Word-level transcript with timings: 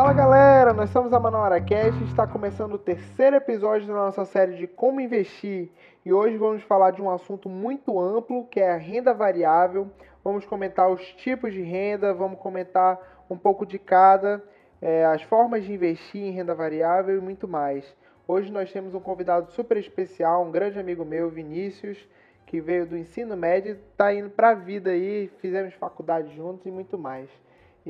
Fala 0.00 0.14
galera, 0.14 0.72
nós 0.72 0.88
somos 0.88 1.12
a 1.12 1.20
Manauara 1.20 1.60
Cast 1.60 2.02
e 2.02 2.06
está 2.06 2.26
começando 2.26 2.72
o 2.72 2.78
terceiro 2.78 3.36
episódio 3.36 3.86
da 3.86 3.92
nossa 3.92 4.24
série 4.24 4.56
de 4.56 4.66
como 4.66 4.98
investir. 4.98 5.68
E 6.06 6.10
hoje 6.10 6.38
vamos 6.38 6.62
falar 6.62 6.92
de 6.92 7.02
um 7.02 7.10
assunto 7.10 7.50
muito 7.50 8.00
amplo 8.00 8.46
que 8.46 8.60
é 8.60 8.72
a 8.72 8.78
renda 8.78 9.12
variável. 9.12 9.90
Vamos 10.24 10.46
comentar 10.46 10.90
os 10.90 11.02
tipos 11.16 11.52
de 11.52 11.60
renda, 11.60 12.14
vamos 12.14 12.40
comentar 12.40 12.98
um 13.28 13.36
pouco 13.36 13.66
de 13.66 13.78
cada, 13.78 14.42
é, 14.80 15.04
as 15.04 15.20
formas 15.20 15.64
de 15.64 15.74
investir 15.74 16.22
em 16.22 16.30
renda 16.30 16.54
variável 16.54 17.18
e 17.18 17.20
muito 17.20 17.46
mais. 17.46 17.84
Hoje 18.26 18.50
nós 18.50 18.72
temos 18.72 18.94
um 18.94 19.00
convidado 19.00 19.52
super 19.52 19.76
especial, 19.76 20.46
um 20.46 20.50
grande 20.50 20.78
amigo 20.78 21.04
meu, 21.04 21.28
Vinícius, 21.28 21.98
que 22.46 22.58
veio 22.58 22.86
do 22.86 22.96
ensino 22.96 23.36
médio, 23.36 23.78
está 23.92 24.14
indo 24.14 24.30
para 24.30 24.48
a 24.48 24.54
vida 24.54 24.92
aí, 24.92 25.30
fizemos 25.42 25.74
faculdade 25.74 26.34
juntos 26.34 26.64
e 26.64 26.70
muito 26.70 26.96
mais. 26.96 27.28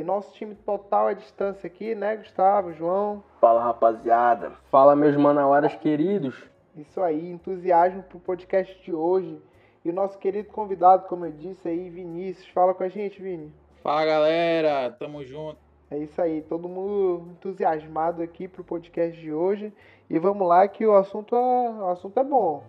E 0.01 0.03
nosso 0.03 0.33
time 0.33 0.55
total 0.55 1.09
à 1.09 1.13
distância 1.13 1.67
aqui, 1.67 1.95
né, 1.95 2.17
Gustavo, 2.17 2.73
João? 2.73 3.23
Fala, 3.39 3.63
rapaziada. 3.63 4.53
Fala, 4.71 4.97
meus 4.97 5.15
manauaras 5.15 5.75
queridos. 5.75 6.43
Isso 6.75 7.03
aí, 7.03 7.31
entusiasmo 7.31 8.03
pro 8.05 8.19
podcast 8.19 8.83
de 8.83 8.95
hoje. 8.95 9.39
E 9.85 9.91
o 9.91 9.93
nosso 9.93 10.19
querido 10.19 10.49
convidado, 10.49 11.07
como 11.07 11.27
eu 11.27 11.33
disse 11.33 11.69
aí, 11.69 11.91
Vinícius. 11.91 12.49
Fala 12.49 12.73
com 12.73 12.83
a 12.83 12.89
gente, 12.89 13.21
Vini. 13.21 13.53
Fala, 13.83 14.07
galera. 14.07 14.97
Tamo 14.99 15.23
junto. 15.23 15.59
É 15.91 15.99
isso 15.99 16.23
aí, 16.23 16.41
todo 16.41 16.67
mundo 16.67 17.29
entusiasmado 17.33 18.23
aqui 18.23 18.49
pro 18.49 18.65
podcast 18.65 19.21
de 19.21 19.31
hoje. 19.31 19.71
E 20.09 20.19
vamos 20.19 20.49
lá 20.49 20.67
que 20.67 20.87
o 20.87 20.95
assunto 20.95 21.37
é, 21.37 21.39
o 21.39 21.91
assunto 21.91 22.19
é 22.19 22.25
bom. 22.25 22.63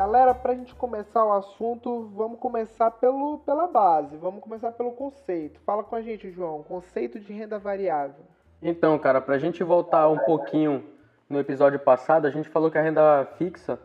Galera, 0.00 0.34
para 0.34 0.52
a 0.52 0.54
gente 0.54 0.74
começar 0.74 1.22
o 1.22 1.30
assunto, 1.30 2.10
vamos 2.14 2.38
começar 2.38 2.90
pelo, 2.90 3.36
pela 3.40 3.66
base, 3.66 4.16
vamos 4.16 4.42
começar 4.42 4.72
pelo 4.72 4.92
conceito. 4.92 5.60
Fala 5.60 5.84
com 5.84 5.94
a 5.94 6.00
gente, 6.00 6.30
João, 6.30 6.62
conceito 6.62 7.20
de 7.20 7.34
renda 7.34 7.58
variável. 7.58 8.24
Então, 8.62 8.98
cara, 8.98 9.20
para 9.20 9.34
a 9.34 9.38
gente 9.38 9.62
voltar 9.62 10.08
um 10.08 10.16
pouquinho 10.16 10.82
no 11.28 11.38
episódio 11.38 11.78
passado, 11.78 12.26
a 12.26 12.30
gente 12.30 12.48
falou 12.48 12.70
que 12.70 12.78
a 12.78 12.82
renda 12.82 13.26
fixa, 13.36 13.78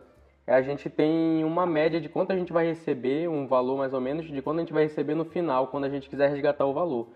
a 0.46 0.62
gente 0.62 0.88
tem 0.88 1.44
uma 1.44 1.66
média 1.66 2.00
de 2.00 2.08
quanto 2.08 2.32
a 2.32 2.34
gente 2.34 2.50
vai 2.50 2.64
receber, 2.64 3.28
um 3.28 3.46
valor 3.46 3.76
mais 3.76 3.92
ou 3.92 4.00
menos, 4.00 4.24
de 4.24 4.40
quanto 4.40 4.56
a 4.56 4.60
gente 4.60 4.72
vai 4.72 4.84
receber 4.84 5.14
no 5.14 5.26
final, 5.26 5.66
quando 5.66 5.84
a 5.84 5.90
gente 5.90 6.08
quiser 6.08 6.30
resgatar 6.30 6.64
o 6.64 6.72
valor. 6.72 7.08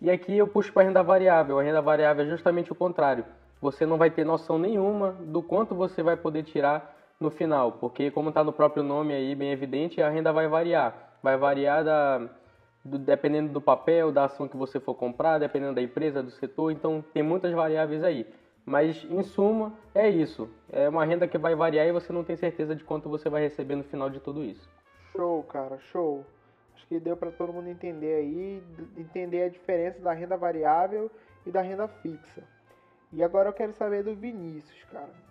E 0.00 0.10
aqui 0.10 0.38
eu 0.38 0.48
puxo 0.48 0.72
para 0.72 0.84
a 0.84 0.86
renda 0.86 1.02
variável. 1.02 1.58
A 1.58 1.62
renda 1.62 1.82
variável 1.82 2.24
é 2.24 2.28
justamente 2.30 2.72
o 2.72 2.74
contrário. 2.74 3.26
Você 3.60 3.84
não 3.84 3.98
vai 3.98 4.10
ter 4.10 4.24
noção 4.24 4.58
nenhuma 4.58 5.12
do 5.12 5.42
quanto 5.42 5.74
você 5.74 6.02
vai 6.02 6.16
poder 6.16 6.42
tirar 6.42 6.99
no 7.20 7.30
final, 7.30 7.72
porque 7.72 8.10
como 8.10 8.30
está 8.30 8.42
no 8.42 8.52
próprio 8.52 8.82
nome 8.82 9.12
aí, 9.12 9.34
bem 9.34 9.52
evidente, 9.52 10.00
a 10.00 10.08
renda 10.08 10.32
vai 10.32 10.48
variar. 10.48 11.18
Vai 11.22 11.36
variar 11.36 11.84
da, 11.84 12.18
do, 12.82 12.98
dependendo 12.98 13.52
do 13.52 13.60
papel, 13.60 14.10
da 14.10 14.24
ação 14.24 14.48
que 14.48 14.56
você 14.56 14.80
for 14.80 14.94
comprar, 14.94 15.38
dependendo 15.38 15.74
da 15.74 15.82
empresa, 15.82 16.22
do 16.22 16.30
setor, 16.30 16.72
então 16.72 17.04
tem 17.12 17.22
muitas 17.22 17.52
variáveis 17.52 18.02
aí. 18.02 18.26
Mas 18.64 19.04
em 19.04 19.22
suma, 19.22 19.74
é 19.94 20.08
isso. 20.08 20.48
É 20.72 20.88
uma 20.88 21.04
renda 21.04 21.28
que 21.28 21.36
vai 21.36 21.54
variar 21.54 21.86
e 21.86 21.92
você 21.92 22.10
não 22.10 22.24
tem 22.24 22.36
certeza 22.36 22.74
de 22.74 22.84
quanto 22.84 23.08
você 23.08 23.28
vai 23.28 23.42
receber 23.42 23.76
no 23.76 23.84
final 23.84 24.08
de 24.08 24.20
tudo 24.20 24.42
isso. 24.42 24.66
Show, 25.12 25.42
cara, 25.42 25.78
show. 25.78 26.24
Acho 26.74 26.86
que 26.86 26.98
deu 26.98 27.16
para 27.16 27.30
todo 27.30 27.52
mundo 27.52 27.68
entender 27.68 28.14
aí, 28.14 28.62
entender 28.96 29.42
a 29.42 29.48
diferença 29.48 30.00
da 30.00 30.12
renda 30.14 30.38
variável 30.38 31.10
e 31.44 31.50
da 31.50 31.60
renda 31.60 31.86
fixa. 31.86 32.42
E 33.12 33.22
agora 33.22 33.50
eu 33.50 33.52
quero 33.52 33.72
saber 33.74 34.04
do 34.04 34.14
Vinícius, 34.14 34.84
cara 34.84 35.29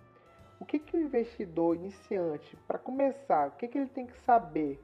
o 0.60 0.64
que, 0.64 0.78
que 0.78 0.96
o 0.96 1.00
investidor 1.00 1.74
iniciante, 1.74 2.56
para 2.68 2.78
começar, 2.78 3.48
o 3.48 3.52
que, 3.52 3.66
que 3.66 3.78
ele 3.78 3.88
tem 3.88 4.06
que 4.06 4.16
saber 4.18 4.78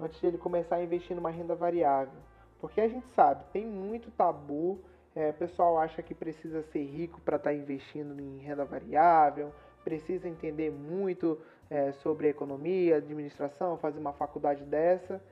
antes 0.00 0.18
de 0.18 0.26
ele 0.26 0.38
começar 0.38 0.76
a 0.76 0.82
investir 0.82 1.14
numa 1.14 1.30
renda 1.30 1.54
variável? 1.54 2.18
Porque 2.58 2.80
a 2.80 2.88
gente 2.88 3.06
sabe, 3.08 3.44
tem 3.52 3.66
muito 3.66 4.10
tabu, 4.12 4.80
é, 5.14 5.30
o 5.30 5.34
pessoal 5.34 5.78
acha 5.78 6.02
que 6.02 6.14
precisa 6.14 6.62
ser 6.62 6.84
rico 6.84 7.20
para 7.20 7.36
estar 7.36 7.50
tá 7.50 7.54
investindo 7.54 8.18
em 8.18 8.38
renda 8.38 8.64
variável, 8.64 9.52
precisa 9.84 10.26
entender 10.26 10.70
muito 10.70 11.38
é, 11.68 11.92
sobre 11.92 12.28
economia, 12.28 12.96
administração, 12.96 13.76
fazer 13.76 13.98
uma 13.98 14.12
faculdade 14.12 14.64
dessa. 14.64 15.22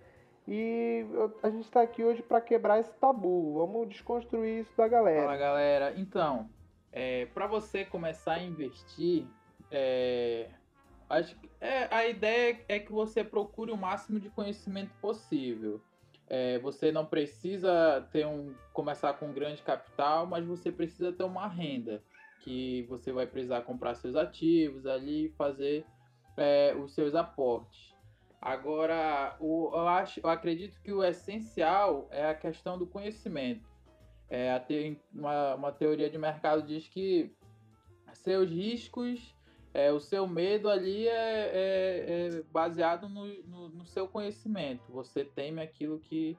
E 0.47 1.07
a 1.43 1.49
gente 1.49 1.65
está 1.65 1.81
aqui 1.83 2.03
hoje 2.03 2.23
para 2.23 2.41
quebrar 2.41 2.81
esse 2.81 2.93
tabu. 2.99 3.55
Vamos 3.55 3.89
desconstruir 3.89 4.63
isso 4.63 4.77
da 4.77 4.89
galera. 4.89 5.23
Fala 5.23 5.37
galera. 5.37 5.95
Então, 5.97 6.51
é, 6.93 7.27
para 7.27 7.47
você 7.47 7.85
começar 7.85 8.35
a 8.35 8.43
investir, 8.43 9.27
é, 9.71 10.51
acho 11.09 11.35
que 11.37 11.51
é, 11.61 11.89
a 11.95 12.07
ideia 12.07 12.61
é 12.69 12.79
que 12.79 12.93
você 12.93 13.23
procure 13.23 13.71
o 13.71 13.77
máximo 13.77 14.19
de 14.19 14.31
conhecimento 14.31 14.93
possível. 15.01 15.81
É, 16.29 16.59
você 16.61 16.93
não 16.93 17.05
precisa 17.05 18.09
ter 18.13 18.27
um 18.27 18.55
começar 18.73 19.15
com 19.15 19.27
um 19.27 19.33
grande 19.33 19.63
capital, 19.63 20.27
mas 20.27 20.45
você 20.45 20.71
precisa 20.71 21.13
ter 21.13 21.25
uma 21.25 21.49
renda 21.49 22.03
que 22.41 22.85
você 22.89 23.13
vai 23.13 23.27
precisar 23.27 23.63
comprar 23.63 23.95
seus 23.95 24.15
ativos 24.15 24.87
ali, 24.87 25.29
fazer 25.37 25.85
é, 26.37 26.75
os 26.75 26.93
seus 26.95 27.15
aportes. 27.15 27.95
Agora, 28.41 29.37
o, 29.39 29.71
eu, 29.75 29.89
acho, 29.89 30.21
eu 30.21 30.31
acredito 30.31 30.81
que 30.81 30.93
o 30.93 31.05
essencial 31.05 32.09
é 32.11 32.27
a 32.27 32.35
questão 32.35 32.79
do 32.79 32.87
conhecimento. 32.87 33.69
É, 34.31 34.63
uma, 35.13 35.57
uma 35.57 35.73
teoria 35.73 36.09
de 36.09 36.17
mercado 36.17 36.63
diz 36.63 36.89
que 36.89 37.35
seus 38.13 38.49
riscos 38.49 39.35
é, 39.73 39.93
o 39.93 40.01
seu 40.01 40.27
medo 40.27 40.69
ali 40.69 41.07
é, 41.07 41.13
é, 41.13 42.29
é 42.29 42.43
baseado 42.53 43.09
no, 43.09 43.27
no, 43.45 43.69
no, 43.69 43.87
seu 43.87 44.09
conhecimento. 44.09 44.83
Você 44.91 45.25
teme 45.25 45.63
aquilo 45.63 46.01
que 46.01 46.37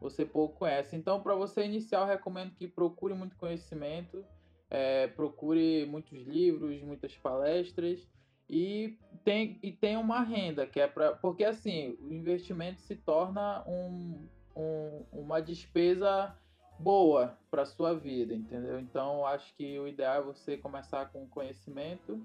você 0.00 0.24
pouco 0.24 0.58
conhece. 0.58 0.96
Então, 0.96 1.22
para 1.22 1.34
você 1.34 1.64
iniciar, 1.64 2.00
eu 2.00 2.06
recomendo 2.06 2.52
que 2.54 2.66
procure 2.66 3.14
muito 3.14 3.36
conhecimento, 3.36 4.24
é, 4.68 5.06
procure 5.06 5.86
muitos 5.86 6.26
livros, 6.26 6.82
muitas 6.82 7.16
palestras 7.16 8.08
e 8.50 8.98
tem, 9.24 9.58
e 9.62 9.70
tem 9.70 9.96
uma 9.96 10.20
renda 10.20 10.66
que 10.66 10.80
é 10.80 10.88
para. 10.88 11.12
Porque 11.12 11.44
assim, 11.44 11.96
o 12.00 12.12
investimento 12.12 12.80
se 12.80 12.96
torna 12.96 13.62
um, 13.66 14.26
um, 14.56 15.04
uma 15.12 15.40
despesa 15.40 16.36
boa 16.80 17.38
para 17.48 17.64
sua 17.64 17.94
vida, 17.94 18.34
entendeu? 18.34 18.80
Então, 18.80 19.24
acho 19.24 19.54
que 19.54 19.78
o 19.78 19.86
ideal 19.86 20.16
é 20.16 20.22
você 20.22 20.56
começar 20.56 21.06
com 21.12 21.28
conhecimento 21.28 22.20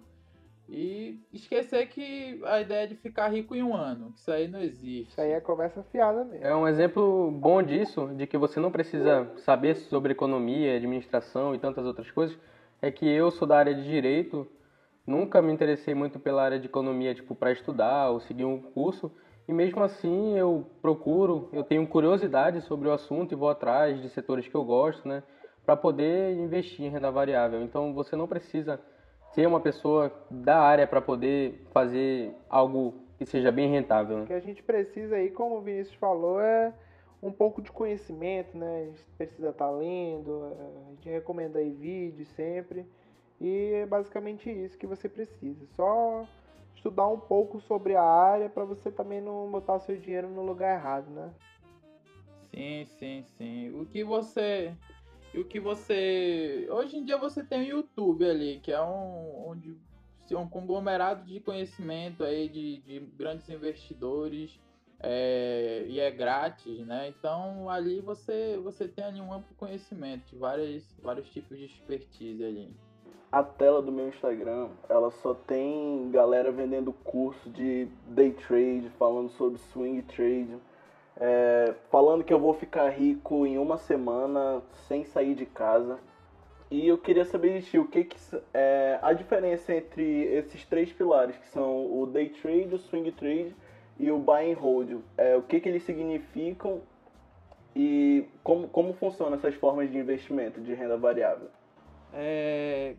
e 0.70 1.20
esquecer 1.32 1.88
que 1.88 2.42
a 2.44 2.60
ideia 2.60 2.88
de 2.88 2.96
ficar 2.96 3.30
rico 3.30 3.56
em 3.56 3.64
um 3.64 3.74
ano, 3.74 4.14
isso 4.16 4.30
aí 4.30 4.48
não 4.48 4.62
existe. 4.62 5.10
Isso 5.10 5.22
aí 5.22 5.32
é 5.32 5.40
conversa 5.40 5.82
fiada 5.84 6.26
mesmo. 6.26 6.46
É 6.46 6.56
um 6.56 6.68
exemplo 6.68 7.32
bom 7.32 7.64
disso, 7.64 8.08
de 8.16 8.28
que 8.28 8.38
você 8.38 8.60
não 8.60 8.72
precisa 8.72 9.32
saber 9.38 9.76
sobre 9.76 10.12
economia, 10.12 10.76
administração 10.76 11.56
e 11.56 11.60
tantas 11.60 11.86
outras 11.86 12.12
coisas. 12.12 12.38
É 12.82 12.92
que 12.92 13.08
eu 13.08 13.32
sou 13.32 13.48
da 13.48 13.58
área 13.58 13.74
de 13.74 13.84
direito, 13.84 14.46
nunca 15.06 15.42
me 15.42 15.54
interessei 15.54 15.96
muito 15.96 16.20
pela 16.20 16.44
área 16.44 16.60
de 16.60 16.68
economia, 16.68 17.16
tipo, 17.16 17.34
para 17.34 17.52
estudar 17.52 18.10
ou 18.10 18.20
seguir 18.20 18.46
um 18.46 18.62
curso. 18.62 19.12
E 19.48 19.54
mesmo 19.54 19.82
assim 19.82 20.38
eu 20.38 20.66
procuro, 20.82 21.48
eu 21.54 21.64
tenho 21.64 21.88
curiosidade 21.88 22.60
sobre 22.62 22.90
o 22.90 22.92
assunto 22.92 23.32
e 23.32 23.36
vou 23.36 23.50
atrás 23.50 24.02
de 24.02 24.10
setores 24.10 24.48
que 24.48 24.56
eu 24.56 24.66
gosto, 24.66 25.08
né? 25.08 25.24
Para 25.66 25.78
poder 25.78 26.36
investir 26.36 26.86
em 26.86 26.90
renda 26.90 27.10
variável. 27.10 27.62
Então 27.62 27.94
você 27.94 28.18
não 28.18 28.28
precisa 28.28 28.80
ser 29.32 29.48
uma 29.48 29.60
pessoa 29.60 30.12
da 30.30 30.60
área 30.60 30.88
para 30.88 31.02
poder 31.02 31.66
fazer 31.72 32.34
algo 32.50 32.96
que 33.18 33.26
seja 33.26 33.52
bem 33.52 33.70
rentável. 33.70 34.18
Né? 34.18 34.24
O 34.24 34.28
que 34.28 34.34
a 34.34 34.40
gente 34.40 34.64
precisa 34.64 35.16
aí, 35.16 35.30
como 35.30 35.58
o 35.58 35.62
Vinícius 35.62 35.96
falou, 35.96 36.40
é 36.40 36.74
um 37.22 37.32
pouco 37.32 37.62
de 37.62 37.72
conhecimento, 37.72 38.58
né? 38.58 38.82
A 38.82 38.86
gente 38.86 39.04
precisa 39.18 39.50
estar 39.50 39.66
tá 39.66 39.72
lendo, 39.72 40.56
a 40.88 40.90
gente 40.92 41.10
recomenda 41.10 41.60
aí 41.60 41.72
vídeos 41.72 42.28
sempre. 42.30 42.86
E 43.40 43.72
é 43.74 43.86
basicamente 43.86 44.50
isso 44.50 44.78
que 44.78 44.88
você 44.88 45.08
precisa. 45.08 45.66
Só 45.76 46.26
estudar 46.76 47.08
um 47.08 47.20
pouco 47.20 47.60
sobre 47.62 47.96
a 47.96 48.04
área 48.04 48.50
para 48.50 48.66
você 48.66 48.92
também 48.92 49.22
não 49.22 49.50
botar 49.50 49.80
seu 49.80 49.98
dinheiro 49.98 50.30
no 50.30 50.44
lugar 50.44 50.76
errado, 50.76 51.10
né? 51.10 51.32
Sim, 52.54 52.86
sim, 52.86 53.24
sim. 53.38 53.80
O 53.80 53.86
que 53.86 54.04
você 54.04 54.74
e 55.38 55.42
o 55.42 55.46
que 55.46 55.60
você. 55.60 56.68
Hoje 56.72 56.98
em 56.98 57.06
dia 57.06 57.18
você 57.18 57.44
tem 57.44 57.62
o 57.72 57.78
YouTube 57.78 58.28
ali, 58.28 58.60
que 58.60 58.72
é 58.72 58.82
um, 58.82 59.50
onde, 59.50 59.78
um 60.32 60.50
conglomerado 60.50 61.24
de 61.26 61.40
conhecimento 61.40 62.24
aí 62.24 62.50
de, 62.50 62.80
de 62.80 63.00
grandes 63.16 63.48
investidores. 63.48 64.60
É, 65.00 65.86
e 65.88 66.00
é 66.00 66.10
grátis, 66.10 66.80
né? 66.80 67.08
Então 67.08 67.70
ali 67.70 68.02
você, 68.02 68.60
você 68.64 68.88
tem 68.88 69.06
ali 69.06 69.22
um 69.22 69.32
amplo 69.32 69.56
conhecimento 69.56 70.26
de 70.32 70.36
várias, 70.36 70.84
vários 71.04 71.30
tipos 71.30 71.56
de 71.56 71.66
expertise 71.66 72.44
ali. 72.44 72.74
A 73.32 73.44
tela 73.44 73.80
do 73.80 73.92
meu 73.92 74.08
Instagram, 74.08 74.70
ela 74.90 75.12
só 75.12 75.36
tem 75.36 76.10
galera 76.10 76.52
vendendo 76.52 76.92
curso 76.92 77.48
de 77.52 77.88
day 78.08 78.32
trade, 78.32 78.90
falando 78.98 79.30
sobre 79.30 79.60
swing 79.60 80.02
trade 80.02 80.58
é, 81.20 81.74
falando 81.90 82.24
que 82.24 82.34
eu 82.34 82.40
vou 82.40 82.54
ficar 82.54 82.90
rico 82.90 83.46
em 83.46 83.58
uma 83.58 83.78
semana 83.78 84.62
sem 84.88 85.04
sair 85.06 85.36
de 85.36 85.46
casa. 85.46 86.00
E 86.70 86.88
eu 86.88 86.98
queria 86.98 87.26
saber 87.26 87.60
de 87.60 87.66
ti 87.66 87.80
o 87.80 87.88
que, 87.88 88.04
que 88.06 88.18
é 88.54 89.00
a 89.02 89.14
diferença 89.14 89.74
entre 89.74 90.04
esses 90.26 90.66
três 90.66 90.92
pilares, 90.94 91.38
que 91.38 91.48
são 91.48 91.86
o 92.02 92.06
day 92.08 92.30
trade, 92.30 92.76
o 92.76 92.80
swing 92.80 93.12
trade 93.14 93.56
e 93.98 94.12
o 94.12 94.20
buy 94.20 94.52
and 94.52 94.58
hold. 94.58 95.02
É, 95.18 95.36
o 95.38 95.44
que, 95.44 95.60
que 95.62 95.70
eles 95.70 95.84
significam 95.84 96.84
E 97.76 98.30
como, 98.44 98.70
como 98.70 98.94
funcionam 98.94 99.36
essas 99.36 99.56
formas 99.56 99.92
de 99.92 99.98
investimento 99.98 100.62
de 100.62 100.74
renda 100.74 100.98
variável? 100.98 101.52
É, 102.12 102.98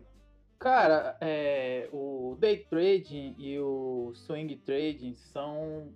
cara, 0.59 1.17
é, 1.21 1.89
o 1.91 2.37
day 2.39 2.57
trading 2.69 3.35
e 3.37 3.59
o 3.59 4.11
swing 4.15 4.55
trading 4.57 5.15
são, 5.15 5.93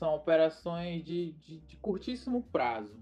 são 0.00 0.14
operações 0.14 1.04
de, 1.04 1.32
de, 1.32 1.58
de 1.58 1.76
curtíssimo 1.76 2.42
prazo. 2.50 2.96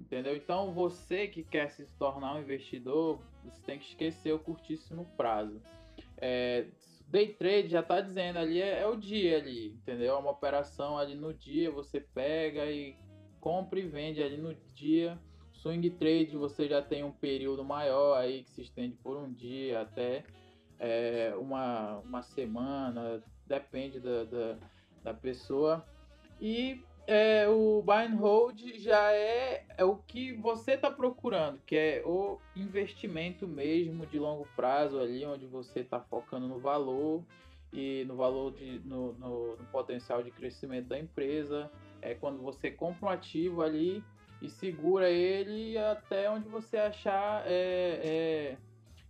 Entendeu? 0.00 0.36
Então 0.36 0.72
você 0.72 1.26
que 1.26 1.42
quer 1.42 1.68
se 1.68 1.84
tornar 1.98 2.36
um 2.36 2.40
investidor, 2.40 3.20
você 3.44 3.60
tem 3.62 3.78
que 3.78 3.86
esquecer 3.86 4.32
o 4.32 4.38
curtíssimo 4.38 5.04
prazo. 5.16 5.60
É, 6.16 6.68
day 7.08 7.34
trade 7.34 7.68
já 7.68 7.80
está 7.80 8.00
dizendo 8.00 8.38
ali 8.38 8.62
é, 8.62 8.80
é, 8.80 8.86
o 8.86 8.96
dia 8.96 9.36
ali, 9.36 9.72
entendeu? 9.72 10.14
É 10.14 10.18
uma 10.18 10.30
operação 10.30 10.96
ali 10.96 11.16
no 11.16 11.34
dia, 11.34 11.72
você 11.72 12.00
pega 12.00 12.64
e 12.70 12.96
compra 13.40 13.80
e 13.80 13.88
vende 13.88 14.22
ali 14.22 14.36
no 14.36 14.54
dia. 14.72 15.18
Swing 15.52 15.90
trade 15.90 16.36
você 16.36 16.68
já 16.68 16.80
tem 16.80 17.02
um 17.02 17.10
período 17.10 17.64
maior 17.64 18.16
aí 18.16 18.44
que 18.44 18.50
se 18.52 18.62
estende 18.62 18.96
por 19.02 19.16
um 19.16 19.32
dia 19.32 19.80
até 19.80 20.22
é, 20.78 21.34
uma, 21.36 21.98
uma 21.98 22.22
semana, 22.22 23.20
depende 23.44 23.98
da, 23.98 24.22
da, 24.22 24.58
da 25.02 25.12
pessoa. 25.12 25.84
E 26.40 26.82
é, 27.06 27.48
o 27.48 27.82
buy 27.82 28.04
and 28.04 28.16
hold 28.16 28.60
já 28.76 29.12
é, 29.12 29.64
é 29.78 29.82
o 29.82 29.96
que 29.96 30.34
você 30.34 30.72
está 30.72 30.90
procurando, 30.90 31.58
que 31.64 31.74
é 31.74 32.02
o 32.04 32.38
investimento 32.54 33.48
mesmo 33.48 34.04
de 34.04 34.18
longo 34.18 34.46
prazo 34.54 35.00
ali, 35.00 35.24
onde 35.24 35.46
você 35.46 35.80
está 35.80 35.98
focando 35.98 36.46
no 36.46 36.58
valor 36.58 37.24
e 37.72 38.04
no 38.06 38.14
valor 38.14 38.52
de, 38.52 38.80
no, 38.80 39.14
no, 39.14 39.56
no, 39.56 39.64
potencial 39.72 40.22
de 40.22 40.30
crescimento 40.30 40.88
da 40.88 40.98
empresa. 40.98 41.70
É 42.02 42.14
quando 42.14 42.42
você 42.42 42.70
compra 42.70 43.06
um 43.06 43.08
ativo 43.08 43.62
ali 43.62 44.04
e 44.42 44.50
segura 44.50 45.08
ele 45.08 45.78
até 45.78 46.30
onde 46.30 46.46
você 46.46 46.76
achar 46.76 47.42
é, 47.46 48.02
é, 48.04 48.56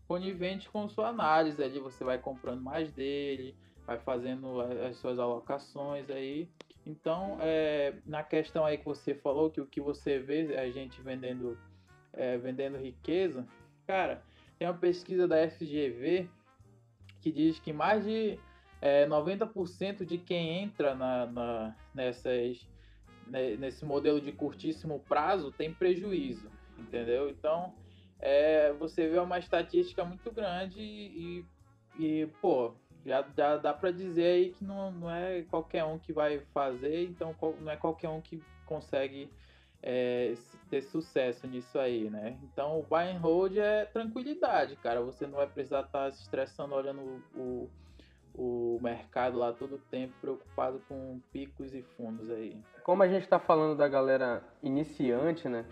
conivente 0.06 0.70
com 0.70 0.88
sua 0.88 1.08
análise. 1.08 1.60
Ali 1.60 1.80
você 1.80 2.04
vai 2.04 2.18
comprando 2.18 2.62
mais 2.62 2.92
dele, 2.92 3.56
vai 3.84 3.98
fazendo 3.98 4.60
as 4.60 4.96
suas 4.98 5.18
alocações 5.18 6.08
aí 6.10 6.48
então, 6.88 7.36
é, 7.42 7.92
na 8.06 8.22
questão 8.22 8.64
aí 8.64 8.78
que 8.78 8.84
você 8.86 9.14
falou, 9.14 9.50
que 9.50 9.60
o 9.60 9.66
que 9.66 9.78
você 9.78 10.18
vê 10.18 10.56
a 10.56 10.70
gente 10.70 11.02
vendendo, 11.02 11.58
é, 12.14 12.38
vendendo 12.38 12.78
riqueza, 12.78 13.46
cara, 13.86 14.22
tem 14.58 14.66
uma 14.66 14.74
pesquisa 14.74 15.28
da 15.28 15.36
FGV 15.50 16.26
que 17.20 17.30
diz 17.30 17.58
que 17.58 17.74
mais 17.74 18.04
de 18.04 18.38
é, 18.80 19.06
90% 19.06 20.06
de 20.06 20.16
quem 20.16 20.62
entra 20.62 20.94
na, 20.94 21.26
na, 21.26 21.76
nessas, 21.94 22.66
né, 23.26 23.54
nesse 23.56 23.84
modelo 23.84 24.18
de 24.18 24.32
curtíssimo 24.32 25.00
prazo 25.00 25.52
tem 25.52 25.74
prejuízo, 25.74 26.50
entendeu? 26.78 27.28
Então, 27.28 27.74
é, 28.18 28.72
você 28.72 29.06
vê 29.08 29.18
uma 29.18 29.38
estatística 29.38 30.02
muito 30.06 30.32
grande 30.32 30.80
e, 30.80 31.44
e 31.98 32.26
pô, 32.40 32.74
já, 33.08 33.24
já 33.36 33.56
dá 33.56 33.72
para 33.72 33.90
dizer 33.90 34.24
aí 34.24 34.50
que 34.50 34.64
não, 34.64 34.92
não 34.92 35.10
é 35.10 35.42
qualquer 35.42 35.84
um 35.84 35.98
que 35.98 36.12
vai 36.12 36.40
fazer, 36.52 37.04
então 37.04 37.34
não 37.60 37.72
é 37.72 37.76
qualquer 37.76 38.08
um 38.08 38.20
que 38.20 38.42
consegue 38.66 39.30
é, 39.82 40.34
ter 40.68 40.82
sucesso 40.82 41.46
nisso 41.46 41.78
aí, 41.78 42.10
né? 42.10 42.38
Então 42.42 42.78
o 42.78 42.82
buy 42.82 43.10
and 43.10 43.18
hold 43.18 43.56
é 43.56 43.86
tranquilidade, 43.86 44.76
cara. 44.76 45.00
Você 45.00 45.26
não 45.26 45.38
vai 45.38 45.46
precisar 45.46 45.80
estar 45.80 46.04
tá 46.04 46.10
se 46.10 46.22
estressando 46.22 46.74
olhando 46.74 47.22
o, 47.34 47.70
o 48.34 48.78
mercado 48.82 49.38
lá 49.38 49.52
todo 49.52 49.76
o 49.76 49.78
tempo, 49.90 50.14
preocupado 50.20 50.80
com 50.88 51.20
picos 51.32 51.74
e 51.74 51.82
fundos 51.96 52.30
aí. 52.30 52.56
Como 52.82 53.02
a 53.02 53.08
gente 53.08 53.24
está 53.24 53.38
falando 53.38 53.76
da 53.76 53.88
galera 53.88 54.42
iniciante, 54.62 55.48
né? 55.48 55.64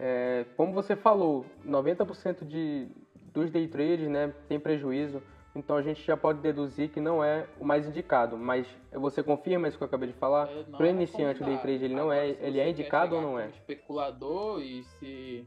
É, 0.00 0.44
como 0.56 0.72
você 0.72 0.94
falou, 0.94 1.44
90% 1.66 2.46
de, 2.46 2.88
dos 3.32 3.50
day 3.50 3.66
traders 3.66 4.08
né, 4.08 4.32
tem 4.48 4.58
prejuízo. 4.60 5.20
Então 5.58 5.76
a 5.76 5.82
gente 5.82 6.02
já 6.04 6.16
pode 6.16 6.40
deduzir 6.40 6.88
que 6.88 7.00
não 7.00 7.22
é 7.22 7.48
o 7.58 7.64
mais 7.64 7.86
indicado. 7.86 8.38
Mas 8.38 8.66
você 8.92 9.22
confirma 9.24 9.66
isso 9.66 9.76
que 9.76 9.82
eu 9.82 9.88
acabei 9.88 10.08
de 10.08 10.14
falar? 10.14 10.48
É, 10.48 10.62
Para 10.62 10.86
o 10.86 10.86
iniciante, 10.86 11.42
o 11.42 11.44
day 11.44 11.58
trade 11.58 11.84
ele 11.84 11.94
não 11.94 12.12
é, 12.12 12.28
ele 12.28 12.60
é 12.60 12.70
indicado 12.70 13.16
ou 13.16 13.22
não 13.22 13.38
é? 13.38 13.48
Especulador 13.48 14.62
e 14.62 14.84
se 14.84 15.46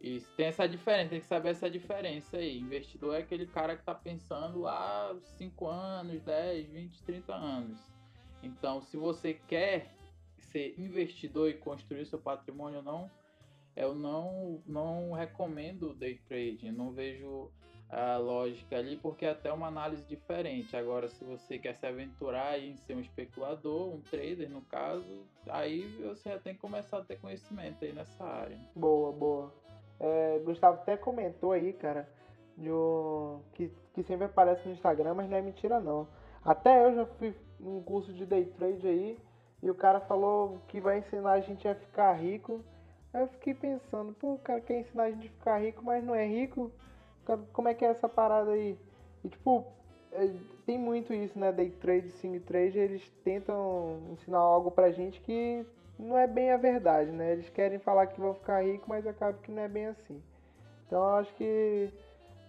e 0.00 0.18
tem 0.34 0.46
essa 0.46 0.66
diferença, 0.66 1.10
tem 1.10 1.20
que 1.20 1.26
saber 1.26 1.50
essa 1.50 1.68
diferença 1.68 2.38
aí. 2.38 2.58
Investidor 2.58 3.16
é 3.16 3.18
aquele 3.18 3.46
cara 3.46 3.74
que 3.74 3.82
está 3.82 3.94
pensando 3.94 4.60
lá 4.60 5.14
5 5.36 5.66
anos, 5.66 6.22
10, 6.22 6.70
20, 6.70 7.02
30 7.02 7.34
anos. 7.34 7.78
Então, 8.42 8.80
se 8.80 8.96
você 8.96 9.34
quer 9.34 9.92
ser 10.38 10.74
investidor 10.78 11.50
e 11.50 11.54
construir 11.54 12.06
seu 12.06 12.18
patrimônio, 12.18 12.80
não, 12.80 13.10
eu 13.76 13.94
não, 13.94 14.62
não 14.66 15.12
recomendo 15.12 15.94
day 15.94 16.18
trading. 16.26 16.72
Não 16.72 16.92
vejo 16.92 17.50
a 17.90 18.16
lógica 18.18 18.76
ali, 18.76 18.96
porque 18.96 19.26
é 19.26 19.30
até 19.30 19.52
uma 19.52 19.66
análise 19.66 20.02
diferente. 20.04 20.76
Agora, 20.76 21.08
se 21.08 21.24
você 21.24 21.58
quer 21.58 21.74
se 21.74 21.84
aventurar 21.86 22.58
em 22.58 22.76
ser 22.76 22.94
um 22.94 23.00
especulador, 23.00 23.92
um 23.92 24.00
trader 24.00 24.48
no 24.48 24.62
caso, 24.62 25.26
aí 25.48 25.82
você 26.02 26.30
já 26.30 26.38
tem 26.38 26.54
que 26.54 26.60
começar 26.60 26.98
a 26.98 27.04
ter 27.04 27.18
conhecimento 27.18 27.84
aí 27.84 27.92
nessa 27.92 28.24
área. 28.24 28.58
Boa, 28.76 29.12
boa. 29.12 29.52
É, 29.98 30.40
Gustavo 30.44 30.80
até 30.80 30.96
comentou 30.96 31.52
aí, 31.52 31.72
cara, 31.72 32.08
de 32.56 32.70
um, 32.70 33.40
que, 33.54 33.70
que 33.92 34.02
sempre 34.04 34.24
aparece 34.24 34.66
no 34.66 34.74
Instagram, 34.74 35.14
mas 35.14 35.28
não 35.28 35.36
é 35.36 35.42
mentira 35.42 35.80
não. 35.80 36.06
Até 36.44 36.86
eu 36.86 36.94
já 36.94 37.06
fui 37.06 37.34
num 37.58 37.82
curso 37.82 38.12
de 38.12 38.24
day 38.24 38.46
trade 38.46 38.86
aí, 38.86 39.18
e 39.62 39.70
o 39.70 39.74
cara 39.74 40.00
falou 40.00 40.58
que 40.68 40.80
vai 40.80 40.98
ensinar 40.98 41.32
a 41.32 41.40
gente 41.40 41.66
a 41.66 41.74
ficar 41.74 42.12
rico. 42.14 42.64
Aí 43.12 43.20
eu 43.20 43.28
fiquei 43.28 43.52
pensando, 43.52 44.12
pô, 44.14 44.34
o 44.34 44.38
cara 44.38 44.60
quer 44.60 44.80
ensinar 44.80 45.04
a 45.04 45.10
gente 45.10 45.26
a 45.26 45.30
ficar 45.30 45.58
rico, 45.58 45.84
mas 45.84 46.02
não 46.02 46.14
é 46.14 46.26
rico 46.26 46.72
como 47.52 47.68
é 47.68 47.74
que 47.74 47.84
é 47.84 47.88
essa 47.88 48.08
parada 48.08 48.52
aí? 48.52 48.78
E 49.24 49.28
tipo, 49.28 49.66
é, 50.12 50.30
tem 50.66 50.78
muito 50.78 51.12
isso, 51.12 51.38
né? 51.38 51.52
Day 51.52 51.70
trade, 51.70 52.10
swing 52.12 52.40
trade, 52.40 52.78
eles 52.78 53.08
tentam 53.24 53.98
ensinar 54.12 54.38
algo 54.38 54.70
pra 54.70 54.90
gente 54.90 55.20
que 55.20 55.64
não 55.98 56.16
é 56.16 56.26
bem 56.26 56.50
a 56.50 56.56
verdade, 56.56 57.10
né? 57.10 57.32
Eles 57.32 57.48
querem 57.50 57.78
falar 57.78 58.06
que 58.06 58.20
vão 58.20 58.34
ficar 58.34 58.64
ricos, 58.64 58.88
mas 58.88 59.06
acaba 59.06 59.38
que 59.42 59.52
não 59.52 59.62
é 59.62 59.68
bem 59.68 59.86
assim. 59.86 60.20
Então 60.86 60.98
eu 60.98 61.14
acho 61.16 61.34
que 61.34 61.90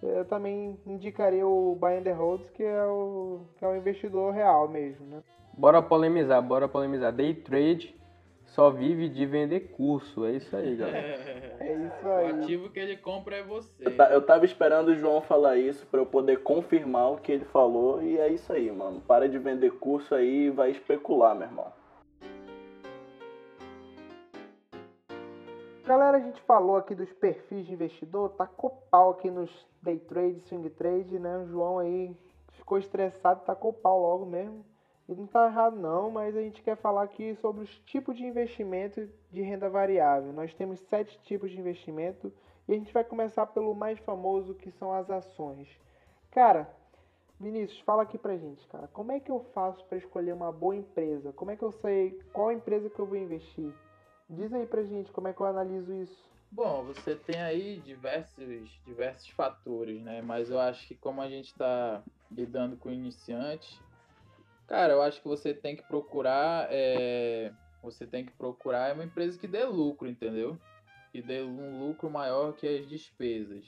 eu 0.02 0.26
também 0.26 0.80
indicaria 0.86 1.46
o 1.46 1.76
buy 1.76 1.98
and 1.98 2.14
holds, 2.16 2.50
que 2.52 2.64
é 2.64 2.84
o, 2.86 3.42
que 3.58 3.66
é 3.66 3.68
o 3.68 3.76
investidor 3.76 4.34
real 4.34 4.68
mesmo, 4.68 5.06
né? 5.06 5.22
Bora 5.54 5.82
polemizar, 5.82 6.42
bora 6.42 6.68
polemizar. 6.68 7.12
Day 7.12 7.36
trade 7.36 7.96
só 8.52 8.70
vive 8.70 9.08
de 9.08 9.26
vender 9.26 9.72
curso. 9.72 10.26
É 10.26 10.32
isso 10.32 10.56
aí, 10.56 10.76
galera. 10.76 11.08
É 11.60 11.74
isso 11.74 12.08
aí. 12.08 12.32
O 12.32 12.36
ativo 12.36 12.70
que 12.70 12.80
ele 12.80 12.98
compra 12.98 13.38
é 13.38 13.44
você. 13.44 13.84
Eu, 14.12 14.22
tava 14.26 14.46
esperando 14.46 14.90
o 14.90 14.96
João 14.96 15.22
falar 15.22 15.58
isso 15.58 15.86
para 15.88 16.00
eu 16.00 16.06
poder 16.06 16.44
confirmar 16.44 17.14
o 17.14 17.18
que 17.18 17.32
ele 17.32 17.46
falou. 17.46 18.02
E 18.04 18.18
é 18.18 18.28
isso 18.28 18.52
aí, 18.52 18.70
mano. 18.72 19.02
Para 19.02 19.30
de 19.30 19.38
vender 19.38 19.72
curso 19.80 20.14
aí 20.14 20.48
e 20.48 20.50
vai 20.50 20.72
especular, 20.72 21.34
meu 21.34 21.48
irmão. 21.48 21.72
Galera, 25.86 26.18
a 26.18 26.22
gente 26.22 26.42
falou 26.42 26.76
aqui 26.76 26.94
dos 26.94 27.12
perfis 27.14 27.66
de 27.66 27.74
investidor, 27.74 28.30
tá 28.30 28.50
pau 28.90 29.12
aqui 29.12 29.30
nos 29.32 29.50
day 29.82 29.98
trade, 29.98 30.40
swing 30.42 30.70
trade, 30.70 31.20
né? 31.20 31.38
O 31.38 31.48
João 31.48 31.80
aí 31.80 32.16
ficou 32.54 32.78
estressado, 32.78 33.42
tá 33.46 33.56
pau 33.56 34.02
logo 34.02 34.26
mesmo. 34.26 34.64
Não 35.16 35.26
está 35.26 35.46
errado 35.46 35.76
não, 35.76 36.10
mas 36.10 36.36
a 36.36 36.42
gente 36.42 36.62
quer 36.62 36.78
falar 36.78 37.04
aqui 37.04 37.36
sobre 37.36 37.64
os 37.64 37.80
tipos 37.86 38.16
de 38.16 38.26
investimento 38.26 39.08
de 39.32 39.42
renda 39.42 39.70
variável. 39.70 40.32
Nós 40.32 40.54
temos 40.54 40.80
sete 40.82 41.20
tipos 41.24 41.52
de 41.52 41.60
investimento 41.60 42.32
e 42.68 42.74
a 42.74 42.78
gente 42.78 42.94
vai 42.94 43.04
começar 43.04 43.46
pelo 43.48 43.76
mais 43.76 44.00
famoso 44.00 44.56
que 44.56 44.72
são 44.72 44.94
as 44.94 45.10
ações. 45.10 45.68
Cara, 46.32 46.70
Vinícius, 47.40 47.80
fala 47.82 48.04
aqui 48.04 48.18
pra 48.18 48.38
gente, 48.38 48.68
cara, 48.68 48.88
como 48.88 49.12
é 49.12 49.20
que 49.20 49.32
eu 49.32 49.40
faço 49.54 49.84
para 49.86 49.98
escolher 49.98 50.34
uma 50.34 50.52
boa 50.52 50.76
empresa? 50.76 51.34
Como 51.34 51.52
é 51.52 51.58
que 51.58 51.64
eu 51.64 51.72
sei 51.72 52.20
qual 52.32 52.52
empresa 52.52 52.90
que 52.90 53.00
eu 53.00 53.06
vou 53.06 53.18
investir? 53.18 53.74
Diz 54.30 54.54
aí 54.54 54.66
pra 54.66 54.84
gente 54.84 55.12
como 55.12 55.28
é 55.28 55.34
que 55.34 55.42
eu 55.42 55.46
analiso 55.46 55.92
isso. 55.94 56.32
Bom, 56.52 56.84
você 56.84 57.16
tem 57.16 57.42
aí 57.42 57.80
diversos, 57.80 58.70
diversos 58.86 59.30
fatores, 59.30 60.02
né? 60.02 60.22
Mas 60.22 60.50
eu 60.50 60.60
acho 60.60 60.88
que 60.88 60.96
como 60.96 61.22
a 61.22 61.30
gente 61.30 61.48
está 61.48 62.04
lidando 62.30 62.78
com 62.78 62.92
iniciantes, 62.92 63.82
Cara, 64.72 64.94
eu 64.94 65.02
acho 65.02 65.22
que 65.22 65.28
você 65.28 65.54
tem 65.54 65.76
que 65.76 65.84
procurar. 65.84 66.66
É, 66.72 67.52
você 67.84 68.08
tem 68.08 68.26
que 68.26 68.32
procurar 68.32 68.96
uma 68.96 69.04
empresa 69.04 69.38
que 69.38 69.46
dê 69.46 69.66
lucro, 69.66 70.08
entendeu? 70.08 70.58
Que 71.12 71.22
dê 71.22 71.44
um 71.44 71.86
lucro 71.86 72.10
maior 72.10 72.54
que 72.54 72.66
as 72.66 72.88
despesas. 72.88 73.66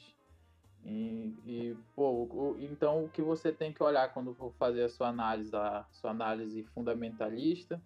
E, 0.82 1.34
e 1.44 1.76
pô, 1.94 2.10
o, 2.10 2.56
então 2.58 3.04
o 3.04 3.10
que 3.10 3.20
você 3.20 3.52
tem 3.52 3.70
que 3.70 3.82
olhar 3.82 4.14
quando 4.14 4.32
for 4.32 4.50
fazer 4.58 4.84
a 4.84 4.88
sua 4.88 5.08
análise, 5.08 5.54
a 5.54 5.84
sua 5.92 6.10
análise 6.10 6.62
fundamentalista, 6.74 7.78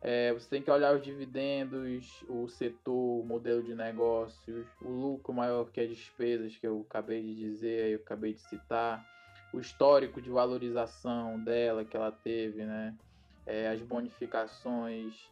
é, 0.00 0.32
você 0.32 0.50
tem 0.50 0.62
que 0.62 0.70
olhar 0.70 0.96
os 0.96 1.04
dividendos, 1.04 2.24
o 2.28 2.48
setor, 2.48 3.20
o 3.20 3.24
modelo 3.24 3.62
de 3.62 3.72
negócios, 3.72 4.66
o 4.80 4.88
lucro 4.88 5.32
maior 5.32 5.70
que 5.70 5.80
as 5.80 5.88
despesas 5.88 6.56
que 6.56 6.66
eu 6.66 6.84
acabei 6.90 7.22
de 7.22 7.36
dizer, 7.36 7.92
eu 7.92 7.98
acabei 7.98 8.34
de 8.34 8.40
citar 8.40 9.06
o 9.52 9.60
histórico 9.60 10.20
de 10.20 10.30
valorização 10.30 11.42
dela 11.42 11.84
que 11.84 11.96
ela 11.96 12.10
teve, 12.10 12.64
né? 12.64 12.96
É, 13.44 13.68
as 13.68 13.82
bonificações, 13.82 15.30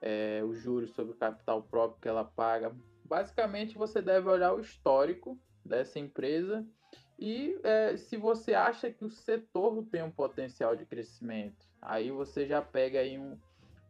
é, 0.00 0.42
os 0.44 0.58
juros 0.60 0.90
sobre 0.90 1.12
o 1.12 1.16
capital 1.16 1.62
próprio 1.62 2.00
que 2.00 2.08
ela 2.08 2.24
paga. 2.24 2.74
Basicamente, 3.04 3.76
você 3.76 4.00
deve 4.00 4.28
olhar 4.28 4.54
o 4.54 4.60
histórico 4.60 5.38
dessa 5.64 5.98
empresa 5.98 6.66
e 7.20 7.60
é, 7.62 7.96
se 7.98 8.16
você 8.16 8.54
acha 8.54 8.90
que 8.90 9.04
o 9.04 9.10
setor 9.10 9.84
tem 9.90 10.02
um 10.02 10.10
potencial 10.10 10.74
de 10.74 10.86
crescimento, 10.86 11.68
aí 11.82 12.10
você 12.10 12.46
já 12.46 12.62
pega 12.62 13.00
aí 13.00 13.18
um, 13.18 13.38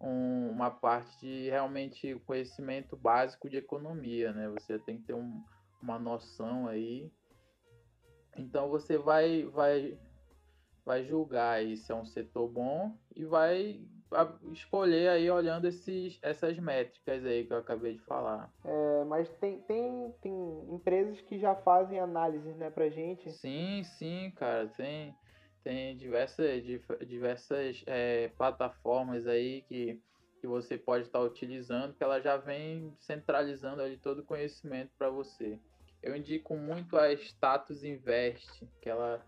um, 0.01 0.51
uma 0.51 0.69
parte 0.69 1.21
de 1.21 1.49
realmente 1.49 2.21
conhecimento 2.27 2.97
básico 2.97 3.49
de 3.49 3.57
economia, 3.57 4.33
né? 4.33 4.49
Você 4.49 4.81
tem 4.81 4.99
que 4.99 5.05
ter 5.05 5.15
um, 5.15 5.45
uma 5.81 5.97
noção 5.97 6.67
aí. 6.67 7.09
Então 8.37 8.69
você 8.69 8.97
vai, 8.97 9.45
vai, 9.45 9.99
vai 10.85 11.05
julgar 11.05 11.59
aí 11.59 11.77
se 11.77 11.93
é 11.93 11.95
um 11.95 12.05
setor 12.05 12.49
bom 12.49 12.97
e 13.15 13.25
vai 13.25 13.81
escolher 14.53 15.09
aí 15.09 15.31
olhando 15.31 15.67
esses, 15.67 16.19
essas 16.23 16.59
métricas 16.59 17.25
aí 17.25 17.47
que 17.47 17.53
eu 17.53 17.59
acabei 17.59 17.95
de 17.95 18.03
falar. 18.03 18.53
É, 18.65 19.05
mas 19.05 19.29
tem, 19.37 19.61
tem, 19.63 20.13
tem 20.21 20.75
empresas 20.75 21.21
que 21.21 21.39
já 21.39 21.55
fazem 21.55 22.01
análises, 22.01 22.57
né, 22.57 22.71
pra 22.71 22.89
gente? 22.89 23.31
Sim, 23.31 23.83
sim, 23.85 24.33
cara, 24.35 24.67
tem, 24.69 25.15
tem 25.63 25.97
diversas, 25.97 26.63
diversas 27.07 27.85
é, 27.87 28.29
plataformas 28.37 29.27
aí 29.27 29.63
que, 29.63 30.01
que 30.41 30.47
você 30.47 30.77
pode 30.77 31.07
estar 31.07 31.21
utilizando, 31.21 31.95
que 31.95 32.03
ela 32.03 32.21
já 32.21 32.37
vem 32.37 32.93
centralizando 32.99 33.81
ali 33.81 33.97
todo 33.97 34.21
o 34.21 34.27
conhecimento 34.27 34.91
para 34.99 35.09
você. 35.09 35.59
Eu 36.03 36.17
indico 36.17 36.57
muito 36.57 36.97
a 36.97 37.13
Status 37.13 37.85
Invest, 37.85 38.67
que 38.81 38.89
ela 38.89 39.25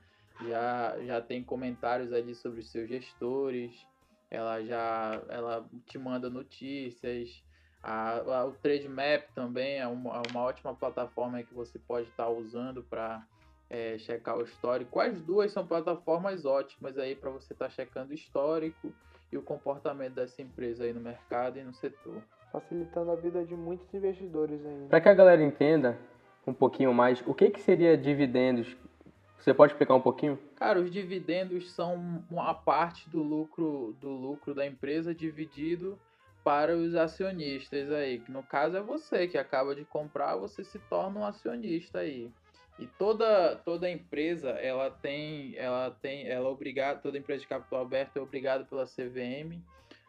já, 0.48 0.96
já 1.04 1.20
tem 1.20 1.42
comentários 1.42 2.12
ali 2.12 2.34
sobre 2.34 2.60
os 2.60 2.70
seus 2.70 2.88
gestores, 2.88 3.86
ela 4.30 4.62
já 4.64 5.22
ela 5.28 5.68
te 5.86 5.98
manda 5.98 6.30
notícias. 6.30 7.42
A, 7.82 8.18
a, 8.18 8.44
o 8.46 8.52
Trade 8.52 8.88
Map 8.88 9.28
também 9.34 9.78
é 9.78 9.86
uma, 9.86 10.16
é 10.16 10.22
uma 10.30 10.42
ótima 10.42 10.74
plataforma 10.74 11.42
que 11.42 11.52
você 11.52 11.78
pode 11.78 12.08
estar 12.08 12.28
usando 12.28 12.82
para 12.82 13.26
é, 13.68 13.98
checar 13.98 14.38
o 14.38 14.42
histórico. 14.42 14.98
As 15.00 15.20
duas 15.20 15.52
são 15.52 15.66
plataformas 15.66 16.46
ótimas 16.46 16.96
aí 16.96 17.14
para 17.14 17.30
você 17.30 17.52
estar 17.52 17.66
tá 17.66 17.70
checando 17.70 18.12
o 18.12 18.14
histórico 18.14 18.92
e 19.30 19.36
o 19.36 19.42
comportamento 19.42 20.14
dessa 20.14 20.40
empresa 20.40 20.84
aí 20.84 20.92
no 20.92 21.00
mercado 21.00 21.58
e 21.58 21.62
no 21.62 21.74
setor. 21.74 22.22
Facilitando 22.52 23.10
a 23.10 23.16
vida 23.16 23.44
de 23.44 23.54
muitos 23.54 23.92
investidores 23.94 24.64
ainda. 24.64 24.88
Para 24.88 25.00
que 25.00 25.08
a 25.08 25.14
galera 25.14 25.42
entenda 25.42 25.98
um 26.46 26.52
pouquinho 26.52 26.92
mais, 26.92 27.22
o 27.26 27.34
que, 27.34 27.50
que 27.50 27.60
seria 27.60 27.96
dividendos 27.96 28.76
você 29.42 29.52
pode 29.52 29.72
explicar 29.72 29.96
um 29.96 30.00
pouquinho? 30.00 30.38
Cara, 30.54 30.80
os 30.80 30.88
dividendos 30.88 31.72
são 31.72 32.24
uma 32.30 32.54
parte 32.54 33.10
do 33.10 33.20
lucro 33.20 33.92
do 34.00 34.08
lucro 34.08 34.54
da 34.54 34.64
empresa 34.64 35.12
dividido 35.12 35.98
para 36.44 36.76
os 36.76 36.94
acionistas 36.94 37.90
aí, 37.90 38.20
que 38.20 38.30
no 38.30 38.44
caso 38.44 38.76
é 38.76 38.80
você 38.80 39.26
que 39.26 39.36
acaba 39.36 39.74
de 39.74 39.84
comprar, 39.84 40.36
você 40.36 40.62
se 40.62 40.78
torna 40.78 41.18
um 41.18 41.24
acionista 41.24 41.98
aí. 41.98 42.30
E 42.78 42.86
toda 42.86 43.56
toda 43.56 43.90
empresa, 43.90 44.50
ela 44.50 44.92
tem 44.92 45.56
ela 45.56 45.90
tem 45.90 46.28
ela 46.28 46.48
é 46.48 46.52
obrigada, 46.52 47.00
toda 47.00 47.18
empresa 47.18 47.40
de 47.40 47.48
capital 47.48 47.82
aberto 47.82 48.16
é 48.16 48.20
obrigada 48.20 48.64
pela 48.64 48.86
CVM 48.86 49.60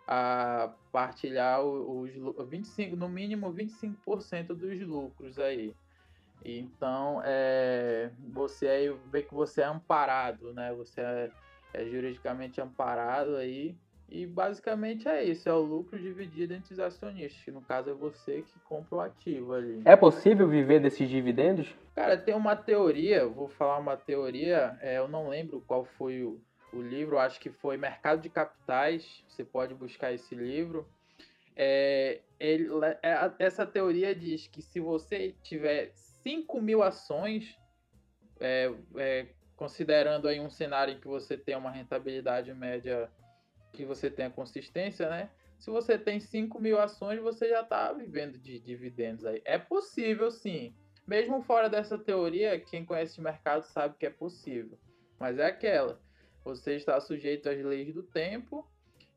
a 0.08 0.72
partilhar 0.92 1.64
os, 1.64 2.12
os 2.16 2.50
25, 2.50 2.96
no 2.96 3.10
mínimo 3.10 3.52
25% 3.52 4.48
dos 4.50 4.80
lucros 4.82 5.40
aí. 5.40 5.74
Então, 6.44 7.22
é, 7.24 8.10
você 8.34 8.68
aí 8.68 8.96
vê 9.12 9.24
que 9.24 9.34
você 9.34 9.62
é 9.62 9.66
amparado, 9.66 10.54
né? 10.54 10.74
Você 10.74 11.02
é, 11.02 11.32
é, 11.74 11.86
juridicamente 11.86 12.60
amparado 12.60 13.36
aí. 13.38 13.76
E 14.10 14.28
basicamente 14.28 15.08
é 15.08 15.24
isso, 15.24 15.50
é 15.50 15.54
o 15.54 15.62
lucro 15.62 15.98
dividido 15.98 16.54
entre 16.54 16.74
os 16.74 16.80
acionistas, 16.80 17.42
que 17.44 17.50
no 17.50 17.62
caso 17.62 17.90
é 17.90 17.94
você 17.94 18.44
que 18.44 18.60
compra 18.68 18.96
o 18.96 19.00
ativo 19.02 19.54
ali. 19.54 19.82
É 19.86 19.96
possível 19.96 20.48
viver 20.48 20.80
desses 20.80 21.10
dividendos? 21.10 21.74
Cara, 21.96 22.16
tem 22.16 22.36
uma 22.36 22.56
teoria, 22.56 23.26
vou 23.26 23.48
falar 23.48 23.80
uma 23.80 23.98
teoria, 23.98 24.78
é, 24.82 25.00
eu 25.00 25.08
não 25.08 25.30
lembro 25.30 25.64
qual 25.66 25.84
foi 25.84 26.22
o, 26.22 26.40
o 26.72 26.80
livro, 26.80 27.18
acho 27.18 27.40
que 27.40 27.50
foi 27.50 27.76
Mercado 27.76 28.22
de 28.22 28.30
Capitais, 28.30 29.24
você 29.28 29.44
pode 29.44 29.74
buscar 29.74 30.14
esse 30.14 30.36
livro. 30.36 30.88
É, 31.56 32.20
ele, 32.40 32.68
é, 33.02 33.32
essa 33.40 33.66
teoria 33.66 34.14
diz 34.14 34.48
que 34.48 34.62
se 34.62 34.80
você 34.80 35.34
tiver 35.42 35.92
5 36.24 36.62
mil 36.62 36.82
ações, 36.82 37.58
é, 38.40 38.74
é, 38.96 39.28
considerando 39.56 40.28
aí 40.28 40.40
um 40.40 40.50
cenário 40.50 40.94
em 40.94 41.00
que 41.00 41.08
você 41.08 41.38
tem 41.38 41.56
uma 41.56 41.70
rentabilidade 41.70 42.54
média, 42.54 43.12
que 43.72 43.86
você 43.86 44.10
tenha 44.10 44.30
consistência, 44.30 45.10
né? 45.10 45.30
Se 45.60 45.70
você 45.70 45.98
tem 45.98 46.20
5 46.20 46.60
mil 46.60 46.80
ações, 46.80 47.20
você 47.22 47.50
já 47.50 47.62
está 47.62 47.92
vivendo 47.94 48.38
de 48.38 48.60
dividendos 48.60 49.26
aí. 49.26 49.42
É 49.46 49.58
possível, 49.58 50.32
sim. 50.32 50.76
Mesmo 51.08 51.42
fora 51.42 51.70
dessa 51.70 51.98
teoria, 51.98 52.60
quem 52.60 52.86
conhece 52.86 53.20
o 53.20 53.24
mercado 53.24 53.64
sabe 53.64 53.96
que 53.98 54.06
é 54.06 54.10
possível. 54.10 54.78
Mas 55.20 55.38
é 55.38 55.46
aquela. 55.46 56.02
Você 56.44 56.76
está 56.76 57.00
sujeito 57.00 57.50
às 57.50 57.58
leis 57.64 57.94
do 57.94 58.04
tempo 58.04 58.68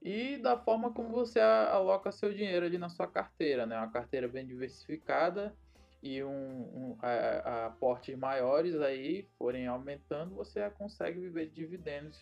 e 0.03 0.37
da 0.37 0.57
forma 0.57 0.93
como 0.93 1.11
você 1.11 1.41
aloca 1.41 2.13
seu 2.13 2.33
dinheiro 2.33 2.67
ali 2.67 2.79
na 2.79 2.89
sua 2.89 3.09
carteira, 3.09 3.67
né? 3.67 3.77
Uma 3.77 3.91
carteira 3.91 4.29
bem 4.29 4.47
diversificada 4.47 5.57
e 6.03 6.23
um, 6.23 6.29
um 6.31 6.99
a, 7.01 7.67
aportes 7.67 8.17
maiores 8.17 8.81
aí 8.81 9.27
forem 9.39 9.67
aumentando, 9.67 10.35
você 10.35 10.69
consegue 10.71 11.21
viver 11.21 11.47
de 11.47 11.55
dividendos 11.55 12.19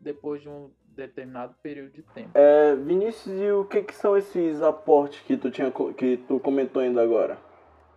depois 0.00 0.40
de 0.40 0.48
um 0.48 0.70
determinado 0.88 1.54
período 1.62 1.92
de 1.92 2.02
tempo. 2.02 2.30
É, 2.34 2.74
Vinícius, 2.74 3.38
e 3.38 3.52
o 3.52 3.64
que, 3.64 3.82
que 3.82 3.94
são 3.94 4.16
esses 4.16 4.62
aportes 4.62 5.20
que 5.20 5.36
tu, 5.36 5.50
tinha, 5.50 5.70
que 5.70 6.16
tu 6.16 6.40
comentou 6.40 6.82
ainda 6.82 7.02
agora? 7.02 7.38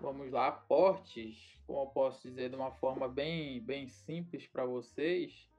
Vamos 0.01 0.29
lá, 0.29 0.47
aportes, 0.47 1.57
como 1.65 1.83
eu 1.83 1.85
posso 1.87 2.27
dizer 2.27 2.49
de 2.49 2.55
uma 2.55 2.71
forma 2.71 3.07
bem, 3.07 3.61
bem 3.61 3.87
simples 3.87 4.45
para 4.45 4.65
vocês, 4.65 5.49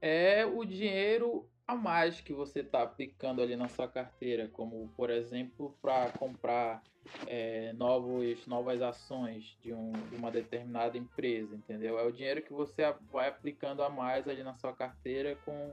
é 0.00 0.46
o 0.46 0.64
dinheiro 0.64 1.49
a 1.70 1.74
mais 1.76 2.20
que 2.20 2.32
você 2.32 2.60
está 2.60 2.82
aplicando 2.82 3.40
ali 3.40 3.54
na 3.54 3.68
sua 3.68 3.86
carteira, 3.86 4.48
como 4.48 4.88
por 4.96 5.08
exemplo 5.08 5.72
para 5.80 6.10
comprar 6.10 6.82
é, 7.28 7.72
novos, 7.74 8.44
novas 8.46 8.82
ações 8.82 9.56
de, 9.62 9.72
um, 9.72 9.92
de 9.92 10.16
uma 10.16 10.32
determinada 10.32 10.98
empresa, 10.98 11.54
entendeu? 11.54 11.96
É 11.96 12.02
o 12.02 12.10
dinheiro 12.10 12.42
que 12.42 12.52
você 12.52 12.82
vai 13.12 13.28
aplicando 13.28 13.84
a 13.84 13.88
mais 13.88 14.26
ali 14.26 14.42
na 14.42 14.52
sua 14.54 14.72
carteira 14.72 15.36
com 15.44 15.72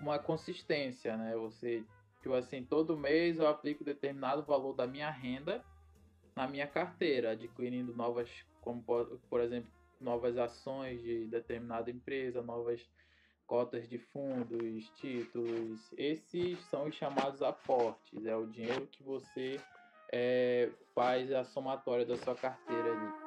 uma 0.00 0.16
consistência, 0.16 1.16
né? 1.16 1.34
Você, 1.34 1.82
tipo 2.22 2.34
assim, 2.34 2.62
todo 2.62 2.96
mês 2.96 3.40
eu 3.40 3.48
aplico 3.48 3.82
determinado 3.82 4.44
valor 4.44 4.74
da 4.74 4.86
minha 4.86 5.10
renda 5.10 5.60
na 6.36 6.46
minha 6.46 6.68
carteira, 6.68 7.32
adquirindo 7.32 7.96
novas, 7.96 8.30
como 8.60 8.80
por, 8.80 9.18
por 9.28 9.40
exemplo, 9.40 9.70
novas 10.00 10.38
ações 10.38 11.02
de 11.02 11.26
determinada 11.26 11.90
empresa, 11.90 12.42
novas 12.42 12.86
cotas 13.46 13.88
de 13.88 13.98
fundos, 13.98 14.90
títulos, 14.96 15.92
esses 15.96 16.58
são 16.66 16.86
os 16.86 16.94
chamados 16.94 17.42
aportes. 17.42 18.26
É 18.26 18.36
o 18.36 18.46
dinheiro 18.46 18.86
que 18.86 19.02
você 19.02 19.60
é, 20.12 20.68
faz 20.94 21.32
a 21.32 21.44
somatória 21.44 22.04
da 22.04 22.16
sua 22.16 22.34
carteira 22.34 22.92
ali. 22.92 23.26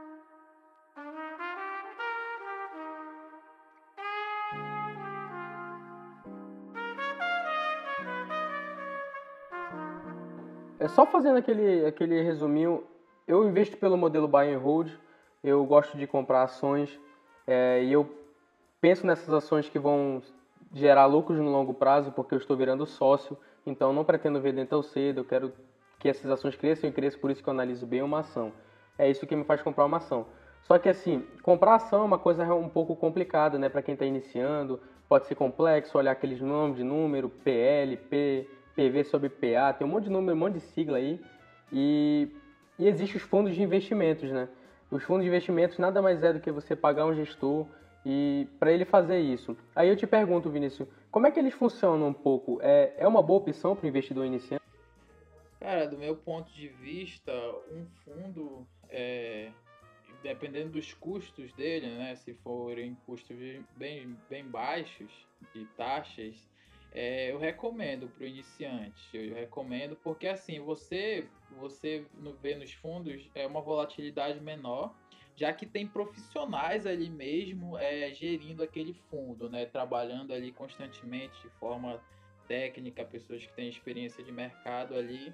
É 10.79 10.87
só 10.87 11.05
fazendo 11.05 11.37
aquele, 11.37 11.85
aquele 11.85 12.21
resuminho. 12.21 12.83
Eu 13.27 13.47
investo 13.47 13.77
pelo 13.77 13.97
modelo 13.97 14.27
buy 14.27 14.53
and 14.53 14.59
hold. 14.59 14.89
Eu 15.43 15.65
gosto 15.65 15.97
de 15.97 16.07
comprar 16.07 16.43
ações 16.43 16.99
é, 17.45 17.83
e 17.83 17.91
eu 17.91 18.09
penso 18.81 19.05
nessas 19.05 19.33
ações 19.33 19.69
que 19.69 19.79
vão 19.79 20.21
gerar 20.73 21.05
lucros 21.05 21.39
no 21.39 21.49
longo 21.49 21.73
prazo, 21.73 22.11
porque 22.11 22.33
eu 22.33 22.37
estou 22.37 22.55
virando 22.55 22.85
sócio, 22.85 23.37
então 23.65 23.91
não 23.91 24.03
pretendo 24.03 24.39
vender 24.39 24.67
tão 24.67 24.81
cedo, 24.81 25.21
eu 25.21 25.25
quero 25.25 25.51
que 25.97 26.07
essas 26.07 26.29
ações 26.29 26.55
cresçam 26.55 26.89
e 26.89 26.93
cresçam, 26.93 27.19
por 27.19 27.31
isso 27.31 27.43
que 27.43 27.49
eu 27.49 27.53
analiso 27.53 27.85
bem 27.85 28.01
uma 28.01 28.19
ação. 28.19 28.53
É 28.97 29.09
isso 29.09 29.25
que 29.25 29.35
me 29.35 29.43
faz 29.43 29.61
comprar 29.61 29.85
uma 29.85 29.97
ação. 29.97 30.27
Só 30.63 30.77
que 30.77 30.87
assim, 30.87 31.25
comprar 31.41 31.75
ação 31.75 32.01
é 32.01 32.05
uma 32.05 32.19
coisa 32.19 32.43
um 32.53 32.69
pouco 32.69 32.95
complicada, 32.95 33.57
né, 33.57 33.69
para 33.69 33.81
quem 33.81 33.93
está 33.93 34.05
iniciando, 34.05 34.79
pode 35.07 35.25
ser 35.25 35.35
complexo, 35.35 35.97
olhar 35.97 36.11
aqueles 36.11 36.39
nomes 36.39 36.77
de 36.77 36.83
número, 36.83 37.29
PL, 37.29 37.97
P, 37.97 38.47
PV 38.75 39.03
sobre 39.05 39.29
PA, 39.29 39.73
tem 39.73 39.85
um 39.85 39.89
monte 39.89 40.05
de 40.05 40.09
número, 40.11 40.35
um 40.35 40.39
monte 40.39 40.53
de 40.53 40.59
sigla 40.61 40.97
aí, 40.97 41.19
e, 41.71 42.29
e 42.77 42.87
existem 42.87 43.17
os 43.17 43.23
fundos 43.23 43.55
de 43.55 43.61
investimentos, 43.61 44.29
né? 44.31 44.47
Os 44.91 45.03
fundos 45.03 45.23
de 45.23 45.29
investimentos 45.29 45.77
nada 45.77 46.01
mais 46.01 46.23
é 46.23 46.33
do 46.33 46.39
que 46.39 46.51
você 46.51 46.75
pagar 46.75 47.05
um 47.05 47.13
gestor 47.13 47.65
e 48.11 48.47
para 48.59 48.71
ele 48.71 48.85
fazer 48.85 49.19
isso. 49.19 49.55
Aí 49.75 49.87
eu 49.87 49.95
te 49.95 50.07
pergunto, 50.07 50.49
Vinícius, 50.49 50.89
como 51.11 51.27
é 51.27 51.31
que 51.31 51.39
eles 51.39 51.53
funcionam 51.53 52.07
um 52.07 52.13
pouco? 52.13 52.59
É, 52.59 52.95
é 52.97 53.07
uma 53.07 53.21
boa 53.21 53.39
opção 53.39 53.75
para 53.75 53.85
o 53.85 53.87
investidor 53.87 54.25
iniciante? 54.25 54.63
Cara, 55.59 55.85
do 55.85 55.95
meu 55.95 56.15
ponto 56.15 56.51
de 56.51 56.69
vista, 56.69 57.31
um 57.71 57.85
fundo, 58.03 58.65
é, 58.89 59.51
dependendo 60.23 60.71
dos 60.71 60.91
custos 60.91 61.53
dele, 61.53 61.87
né, 61.89 62.15
se 62.15 62.33
forem 62.33 62.97
custos 63.05 63.37
bem, 63.77 64.17
bem 64.27 64.43
baixos 64.43 65.11
de 65.53 65.65
taxas, 65.77 66.49
é, 66.91 67.31
eu 67.31 67.37
recomendo 67.37 68.07
para 68.07 68.23
o 68.23 68.27
iniciante. 68.27 69.07
Eu 69.13 69.35
recomendo 69.35 69.95
porque 70.03 70.27
assim 70.27 70.59
você 70.59 71.27
você 71.59 72.03
vê 72.41 72.55
nos 72.55 72.73
fundos 72.73 73.29
é 73.35 73.45
uma 73.45 73.61
volatilidade 73.61 74.39
menor, 74.39 74.95
já 75.39 75.53
que 75.53 75.65
tem 75.65 75.87
profissionais 75.87 76.85
ali 76.85 77.09
mesmo 77.09 77.77
é, 77.77 78.13
gerindo 78.13 78.61
aquele 78.63 78.93
fundo, 78.93 79.49
né, 79.49 79.65
trabalhando 79.65 80.33
ali 80.33 80.51
constantemente 80.51 81.41
de 81.41 81.49
forma 81.51 82.01
técnica, 82.47 83.05
pessoas 83.05 83.45
que 83.45 83.53
têm 83.53 83.69
experiência 83.69 84.23
de 84.23 84.31
mercado 84.31 84.95
ali. 84.95 85.33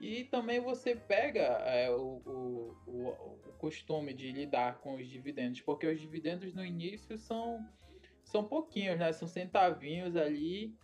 E 0.00 0.24
também 0.24 0.60
você 0.60 0.96
pega 0.96 1.40
é, 1.40 1.90
o, 1.90 2.20
o, 2.26 2.76
o, 2.86 3.08
o, 3.48 3.52
costume 3.58 4.12
de 4.12 4.32
lidar 4.32 4.78
com 4.78 4.96
os 4.96 5.08
dividendos, 5.08 5.60
porque 5.60 5.86
os 5.86 6.00
dividendos 6.00 6.52
no 6.52 6.64
início 6.64 7.16
são, 7.16 7.64
são 8.24 8.44
pouquinhos, 8.44 8.98
né? 8.98 9.12
São 9.12 9.28
centavinhos 9.28 10.16
ali 10.16 10.74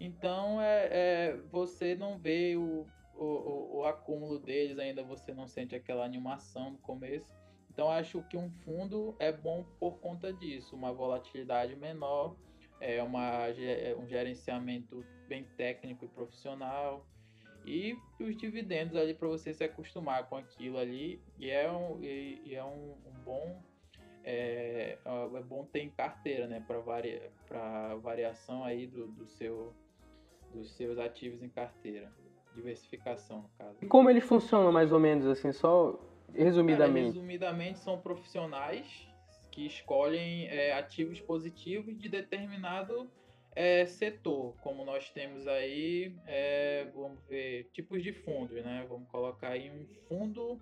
então 0.00 0.60
é, 0.60 0.88
é, 0.90 1.36
você 1.50 1.94
não 1.94 2.18
vê 2.18 2.56
o, 2.56 2.86
o, 3.16 3.78
o, 3.78 3.84
acúmulo 3.84 4.38
deles, 4.38 4.78
ainda 4.78 5.02
você 5.02 5.34
não 5.34 5.46
sente 5.46 5.74
aquela 5.74 6.04
animação 6.04 6.70
no 6.70 6.78
começo. 6.78 7.28
Então 7.78 7.92
acho 7.92 8.20
que 8.24 8.36
um 8.36 8.50
fundo 8.64 9.14
é 9.20 9.30
bom 9.30 9.64
por 9.78 10.00
conta 10.00 10.32
disso, 10.32 10.74
uma 10.74 10.92
volatilidade 10.92 11.76
menor, 11.76 12.34
é 12.80 13.00
uma, 13.00 13.46
é 13.50 13.94
um 13.96 14.04
gerenciamento 14.04 15.06
bem 15.28 15.44
técnico 15.56 16.04
e 16.04 16.08
profissional 16.08 17.06
e 17.64 17.96
os 18.18 18.36
dividendos 18.36 18.96
ali 18.96 19.14
para 19.14 19.28
você 19.28 19.54
se 19.54 19.62
acostumar 19.62 20.28
com 20.28 20.36
aquilo 20.36 20.76
ali 20.76 21.22
e 21.38 21.50
é 21.50 21.70
um, 21.70 22.02
e, 22.02 22.42
e 22.46 22.56
é 22.56 22.64
um, 22.64 22.96
um 23.06 23.22
bom 23.24 23.62
é, 24.24 24.98
é, 25.04 25.42
bom 25.44 25.64
ter 25.64 25.82
em 25.82 25.90
carteira 25.90 26.48
né 26.48 26.60
para 26.66 26.80
varia, 26.80 27.30
variação 28.02 28.64
aí 28.64 28.88
do, 28.88 29.06
do 29.06 29.24
seu 29.24 29.72
dos 30.52 30.72
seus 30.72 30.98
ativos 30.98 31.44
em 31.44 31.48
carteira. 31.48 32.10
Diversificação, 32.56 33.42
no 33.42 33.50
caso. 33.56 33.76
E 33.80 33.86
como 33.86 34.10
eles 34.10 34.24
funcionam 34.24 34.72
mais 34.72 34.90
ou 34.90 34.98
menos, 34.98 35.26
assim, 35.26 35.52
só 35.52 36.00
resumidamente? 36.34 37.06
Cara, 37.06 37.14
resumidamente, 37.14 37.78
são 37.78 37.98
profissionais 38.00 39.08
que 39.50 39.66
escolhem 39.66 40.46
é, 40.48 40.72
ativos 40.72 41.20
positivos 41.20 41.98
de 41.98 42.08
determinado 42.08 43.10
é, 43.54 43.86
setor, 43.86 44.54
como 44.60 44.84
nós 44.84 45.10
temos 45.10 45.46
aí, 45.48 46.14
é, 46.26 46.86
vamos 46.94 47.20
ver, 47.28 47.68
tipos 47.72 48.02
de 48.02 48.12
fundos, 48.12 48.62
né? 48.64 48.86
Vamos 48.88 49.08
colocar 49.08 49.48
aí 49.48 49.70
um 49.70 49.86
fundo, 50.08 50.60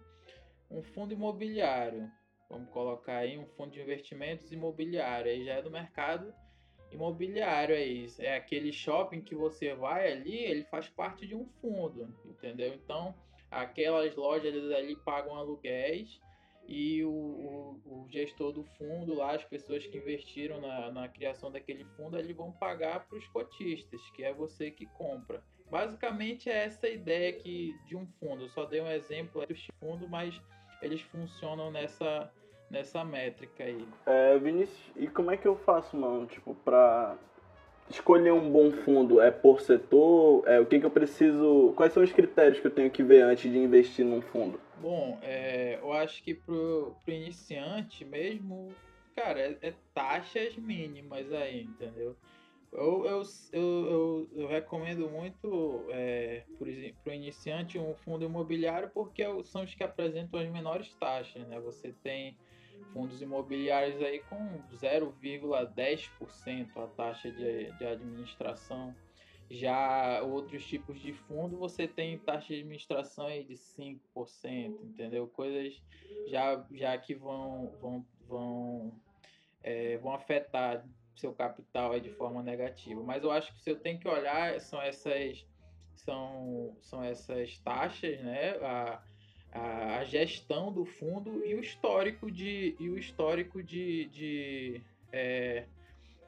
um 0.71 0.83
fundo 0.83 1.13
imobiliário. 1.13 2.11
Vamos 2.49 2.71
colocar 2.71 3.17
aí 3.17 3.37
um 3.37 3.47
fundo 3.47 3.73
de 3.73 3.81
investimentos 3.81 4.53
imobiliário, 4.53 5.31
aí 5.31 5.45
já 5.45 5.55
é 5.55 5.63
do 5.63 5.71
mercado 5.71 6.33
imobiliário 6.91 7.75
é 7.75 7.85
isso. 7.85 8.23
É 8.23 8.37
aquele 8.37 8.73
shopping 8.73 9.21
que 9.21 9.35
você 9.35 9.75
vai 9.75 10.11
ali, 10.13 10.37
ele 10.37 10.65
faz 10.65 10.89
parte 10.89 11.27
de 11.27 11.35
um 11.35 11.47
fundo, 11.61 12.15
entendeu? 12.25 12.75
Então, 12.75 13.15
aquelas 13.51 14.15
lojas 14.17 14.55
ali 14.73 14.97
pagam 14.97 15.35
aluguéis 15.37 16.21
e 16.69 17.05
o, 17.05 17.11
o, 17.11 17.81
o, 17.85 18.07
gestor 18.11 18.53
do 18.53 18.65
fundo 18.65 19.15
lá, 19.15 19.33
as 19.33 19.45
pessoas 19.45 19.87
que 19.87 19.99
investiram 19.99 20.61
na, 20.61 20.91
na 20.91 21.09
criação 21.09 21.51
daquele 21.51 21.85
fundo, 21.97 22.19
eles 22.19 22.37
vão 22.37 22.51
pagar 22.51 23.07
para 23.07 23.17
os 23.17 23.27
cotistas, 23.29 24.01
que 24.11 24.25
é 24.25 24.33
você 24.33 24.71
que 24.71 24.87
compra. 24.87 25.43
Basicamente 25.71 26.51
é 26.51 26.65
essa 26.65 26.89
ideia 26.89 27.33
que 27.33 27.77
de 27.87 27.97
um 27.97 28.07
fundo. 28.19 28.45
Eu 28.45 28.49
só 28.49 28.65
dei 28.65 28.81
um 28.81 28.91
exemplo 28.91 29.45
do 29.47 29.55
fundo, 29.81 30.09
mas 30.09 30.41
eles 30.83 31.01
funcionam 31.03 31.71
nessa 31.71 32.33
nessa 32.69 33.05
métrica 33.05 33.63
aí. 33.63 33.87
É, 34.07 34.37
Vinícius, 34.39 34.93
e 34.97 35.07
como 35.07 35.31
é 35.31 35.37
que 35.37 35.47
eu 35.47 35.57
faço, 35.57 35.97
mano, 35.97 36.27
tipo, 36.27 36.53
pra 36.57 37.17
escolher 37.91 38.33
um 38.33 38.51
bom 38.51 38.71
fundo? 38.71 39.21
É 39.21 39.31
por 39.31 39.61
setor? 39.61 40.47
É, 40.47 40.61
o 40.61 40.67
que, 40.67 40.81
que 40.81 40.87
eu 40.87 40.91
preciso. 40.91 41.73
Quais 41.77 41.93
são 41.93 42.03
os 42.03 42.13
critérios 42.13 42.61
que 42.61 42.67
eu 42.67 42.71
tenho 42.71 42.91
que 42.91 43.03
ver 43.03 43.23
antes 43.23 43.51
de 43.51 43.59
investir 43.59 44.05
num 44.05 44.21
fundo? 44.21 44.61
Bom, 44.81 45.19
é, 45.23 45.79
eu 45.81 45.93
acho 45.93 46.23
que 46.23 46.35
pro, 46.35 46.95
pro 47.05 47.15
iniciante 47.15 48.05
mesmo, 48.05 48.75
cara, 49.15 49.41
é, 49.41 49.57
é 49.63 49.75
taxas 49.95 50.57
mínimas 50.57 51.33
aí, 51.33 51.63
entendeu? 51.63 52.17
Eu, 52.73 53.07
eu, 53.07 53.23
eu, 53.53 53.63
eu, 53.63 54.29
eu 54.35 54.49
recomendo 54.49 55.09
muito 55.09 55.87
é, 55.91 56.43
para 56.59 57.13
o 57.13 57.15
iniciante 57.15 57.79
um 57.79 57.95
fundo 57.95 58.25
imobiliário 58.25 58.91
porque 58.93 59.23
é 59.23 59.43
são 59.45 59.63
os 59.63 59.75
que 59.75 59.83
apresentam 59.83 60.39
as 60.39 60.49
menores 60.51 60.93
taxas. 60.97 61.47
Né? 61.47 61.59
Você 61.61 61.95
tem 62.03 62.37
fundos 62.97 63.21
imobiliários 63.21 64.01
aí 64.03 64.21
com 64.21 64.59
0,10% 64.73 66.69
a 66.77 66.87
taxa 66.87 67.31
de, 67.31 67.71
de 67.73 67.85
administração. 67.85 68.97
Já 69.51 70.23
outros 70.23 70.65
tipos 70.67 70.99
de 70.99 71.13
fundo 71.13 71.59
você 71.59 71.87
tem 71.87 72.19
taxa 72.19 72.55
de 72.55 72.61
administração 72.61 73.27
aí 73.27 73.45
de 73.45 73.53
5%, 73.53 73.99
entendeu? 74.83 75.29
Coisas 75.29 75.79
já, 76.27 76.67
já 76.73 76.97
que 76.97 77.15
vão, 77.15 77.71
vão, 77.83 78.03
vão, 78.27 78.91
é, 79.63 79.99
vão 79.99 80.15
afetar 80.15 80.83
seu 81.15 81.35
capital 81.35 81.93
aí 81.93 82.01
de 82.01 82.09
forma 82.11 82.43
negativa. 82.43 83.03
Mas 83.03 83.23
eu 83.23 83.31
acho 83.31 83.53
que 83.53 83.61
você 83.61 83.75
tem 83.75 83.99
que 83.99 84.09
olhar 84.09 84.59
são 84.59 84.81
essas 84.81 85.47
são, 85.97 86.75
são 86.81 87.05
essas 87.05 87.59
taxas, 87.59 88.19
né? 88.23 88.53
A, 88.63 89.03
a, 89.57 90.05
gestão 90.05 90.73
do 90.73 90.85
fundo 90.85 91.45
e 91.45 91.55
o 91.55 91.61
histórico 91.61 92.31
de 92.31 92.77
e 92.79 92.89
o 92.89 92.99
histórico 92.99 93.63
de, 93.63 94.07
de 94.07 94.81
é, 95.13 95.65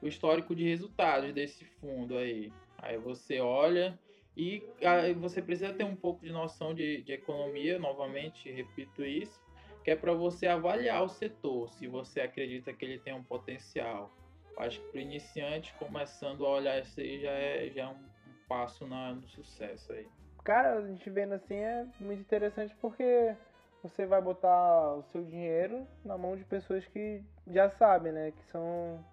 o 0.01 0.07
histórico 0.07 0.55
de 0.55 0.63
resultados 0.67 1.33
desse 1.33 1.65
fundo 1.65 2.17
aí. 2.17 2.51
Aí 2.77 2.97
você 2.97 3.39
olha 3.39 3.97
e 4.35 4.63
aí 4.83 5.13
você 5.13 5.41
precisa 5.41 5.73
ter 5.73 5.83
um 5.83 5.95
pouco 5.95 6.25
de 6.25 6.31
noção 6.31 6.73
de, 6.73 7.01
de 7.01 7.13
economia, 7.13 7.77
novamente, 7.77 8.51
repito 8.51 9.03
isso, 9.03 9.41
que 9.83 9.91
é 9.91 9.95
para 9.95 10.13
você 10.13 10.47
avaliar 10.47 11.03
o 11.03 11.09
setor, 11.09 11.69
se 11.69 11.87
você 11.87 12.21
acredita 12.21 12.73
que 12.73 12.85
ele 12.85 12.99
tem 12.99 13.13
um 13.13 13.23
potencial. 13.23 14.11
Acho 14.57 14.79
que 14.81 14.87
para 14.91 15.01
iniciante, 15.01 15.73
começando 15.75 16.45
a 16.45 16.49
olhar 16.49 16.81
isso 16.81 16.99
aí 16.99 17.21
já 17.21 17.31
é, 17.31 17.69
já 17.69 17.83
é 17.83 17.87
um, 17.87 17.91
um 17.91 18.47
passo 18.47 18.85
na, 18.85 19.13
no 19.13 19.27
sucesso 19.27 19.93
aí 19.93 20.05
cara, 20.43 20.73
a 20.73 20.87
gente 20.87 21.09
vendo 21.09 21.33
assim 21.33 21.55
é 21.55 21.85
muito 21.99 22.21
interessante 22.21 22.75
porque 22.81 23.35
você 23.83 24.05
vai 24.05 24.21
botar 24.21 24.95
o 24.95 25.03
seu 25.11 25.23
dinheiro 25.23 25.87
na 26.03 26.17
mão 26.17 26.35
de 26.35 26.43
pessoas 26.43 26.85
que 26.87 27.23
já 27.47 27.69
sabem, 27.69 28.11
né? 28.11 28.31
Que 28.31 28.43
são 28.51 29.03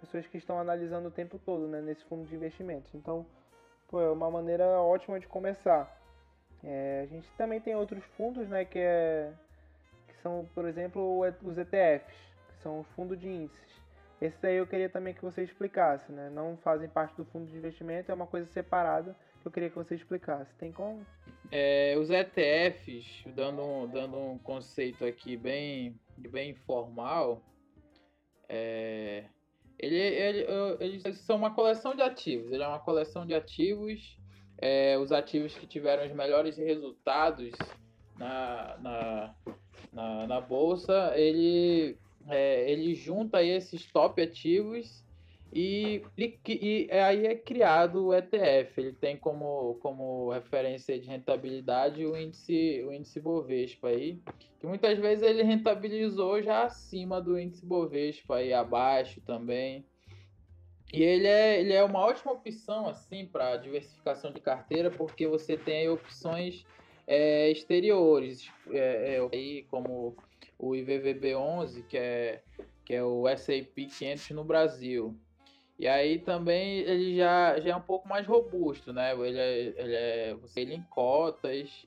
pessoas 0.00 0.26
que 0.26 0.38
estão 0.38 0.58
analisando 0.58 1.08
o 1.08 1.10
tempo 1.10 1.38
todo, 1.38 1.66
né? 1.66 1.80
Nesse 1.80 2.04
fundo 2.04 2.26
de 2.26 2.34
investimentos. 2.34 2.94
Então, 2.94 3.26
pô, 3.88 4.00
é 4.00 4.10
uma 4.10 4.30
maneira 4.30 4.64
ótima 4.64 5.18
de 5.18 5.26
começar. 5.26 5.90
É, 6.62 7.00
a 7.02 7.06
gente 7.06 7.28
também 7.36 7.60
tem 7.60 7.74
outros 7.74 8.04
fundos, 8.16 8.48
né? 8.48 8.64
Que, 8.64 8.78
é, 8.78 9.32
que 10.08 10.16
são, 10.22 10.46
por 10.54 10.66
exemplo, 10.66 11.20
os 11.42 11.58
ETFs, 11.58 12.14
que 12.48 12.62
são 12.62 12.80
os 12.80 12.88
fundos 12.90 13.18
de 13.18 13.28
índices. 13.28 13.82
Esse 14.20 14.40
daí 14.40 14.56
eu 14.56 14.66
queria 14.68 14.88
também 14.88 15.14
que 15.14 15.22
você 15.22 15.42
explicasse, 15.42 16.12
né? 16.12 16.30
Não 16.30 16.56
fazem 16.58 16.88
parte 16.88 17.16
do 17.16 17.24
fundo 17.24 17.46
de 17.46 17.56
investimento, 17.56 18.12
é 18.12 18.14
uma 18.14 18.26
coisa 18.26 18.46
separada 18.52 19.16
que 19.42 19.48
eu 19.48 19.52
queria 19.52 19.70
que 19.70 19.76
você 19.76 19.94
explicasse. 19.94 20.54
Tem 20.56 20.72
como? 20.72 21.04
É, 21.50 21.96
os 21.98 22.10
ETFs, 22.10 23.24
dando 23.34 23.62
um, 23.62 23.88
dando 23.88 24.16
um 24.16 24.38
conceito 24.38 25.04
aqui 25.04 25.36
bem, 25.36 25.98
bem 26.16 26.50
informal, 26.50 27.42
é, 28.48 29.24
ele, 29.78 29.96
ele, 29.96 30.46
eles 30.80 31.18
são 31.18 31.36
uma 31.36 31.54
coleção 31.54 31.94
de 31.94 32.02
ativos. 32.02 32.52
Ele 32.52 32.62
é 32.62 32.68
uma 32.68 32.78
coleção 32.78 33.26
de 33.26 33.34
ativos, 33.34 34.16
é, 34.58 34.96
os 34.96 35.12
ativos 35.12 35.54
que 35.54 35.66
tiveram 35.66 36.06
os 36.06 36.12
melhores 36.12 36.56
resultados 36.56 37.52
na, 38.16 38.76
na, 38.78 39.34
na, 39.92 40.26
na 40.26 40.40
bolsa, 40.40 41.12
ele, 41.16 41.98
é, 42.28 42.70
ele 42.70 42.94
junta 42.94 43.42
esses 43.42 43.90
top 43.90 44.22
ativos 44.22 45.01
e, 45.52 46.02
e, 46.16 46.38
e, 46.46 46.90
aí 46.90 47.26
é 47.26 47.34
criado 47.34 48.06
o 48.06 48.14
ETF. 48.14 48.80
Ele 48.80 48.92
tem 48.92 49.18
como, 49.18 49.74
como 49.82 50.30
referência 50.30 50.98
de 50.98 51.06
rentabilidade 51.06 52.06
o 52.06 52.16
índice, 52.16 52.82
o 52.86 52.92
índice 52.92 53.20
Bovespa 53.20 53.88
aí, 53.88 54.18
que 54.58 54.66
muitas 54.66 54.98
vezes 54.98 55.22
ele 55.22 55.42
rentabilizou 55.42 56.42
já 56.42 56.64
acima 56.64 57.20
do 57.20 57.38
índice 57.38 57.66
Bovespa 57.66 58.36
aí 58.36 58.54
abaixo 58.54 59.20
também. 59.20 59.84
E 60.90 61.02
ele 61.02 61.26
é, 61.26 61.60
ele 61.60 61.72
é 61.74 61.84
uma 61.84 62.00
ótima 62.00 62.32
opção 62.32 62.88
assim 62.88 63.26
para 63.26 63.56
diversificação 63.58 64.32
de 64.32 64.40
carteira, 64.40 64.90
porque 64.90 65.26
você 65.26 65.56
tem 65.56 65.88
opções 65.88 66.64
é, 67.06 67.50
exteriores, 67.50 68.50
é, 68.70 69.16
é, 69.16 69.28
aí 69.32 69.64
como 69.70 70.16
o 70.58 70.70
IVVB11, 70.70 71.84
que 71.86 71.98
é, 71.98 72.42
que 72.84 72.94
é 72.94 73.02
o 73.02 73.28
S&P 73.28 73.86
500 73.86 74.30
no 74.30 74.44
Brasil. 74.44 75.14
E 75.78 75.88
aí 75.88 76.18
também 76.18 76.78
ele 76.80 77.16
já, 77.16 77.58
já 77.60 77.70
é 77.70 77.76
um 77.76 77.80
pouco 77.80 78.08
mais 78.08 78.26
robusto, 78.26 78.92
né? 78.92 79.12
Ele 79.12 79.38
é, 79.38 79.58
ele 79.60 79.94
é, 79.94 80.34
você 80.34 80.60
ele 80.60 80.74
em 80.74 80.82
cotas, 80.82 81.86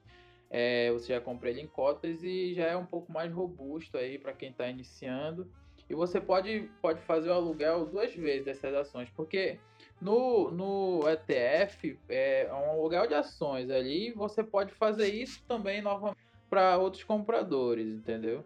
é, 0.50 0.91
você 0.91 1.13
já 1.13 1.21
compra 1.21 1.50
ele 1.50 1.62
em 1.62 1.67
cotas 1.67 2.24
e 2.24 2.54
já 2.54 2.65
é 2.65 2.76
um 2.76 2.86
pouco 2.86 3.12
mais 3.12 3.32
robusto 3.32 3.98
aí 3.98 4.17
para 4.17 4.34
quem 4.34 4.50
está 4.50 4.67
iniciando. 4.67 5.48
E 5.89 5.93
você 5.93 6.19
pode, 6.19 6.69
pode 6.82 7.00
fazer 7.02 7.30
o 7.30 7.34
aluguel 7.34 7.86
duas 7.86 8.13
vezes 8.15 8.43
dessas 8.45 8.74
ações, 8.74 9.10
porque 9.15 9.60
No, 10.02 10.52
no 10.52 11.08
ETF 11.10 11.98
é 12.10 12.50
um 12.52 12.71
aluguel 12.71 13.08
de 13.08 13.13
ações 13.13 13.69
ali, 13.69 14.12
você 14.12 14.43
pode 14.43 14.74
fazer 14.74 15.08
isso 15.08 15.41
também 15.48 15.82
novamente 15.82 16.17
para 16.50 16.78
outros 16.78 17.04
compradores, 17.04 17.88
entendeu? 17.88 18.43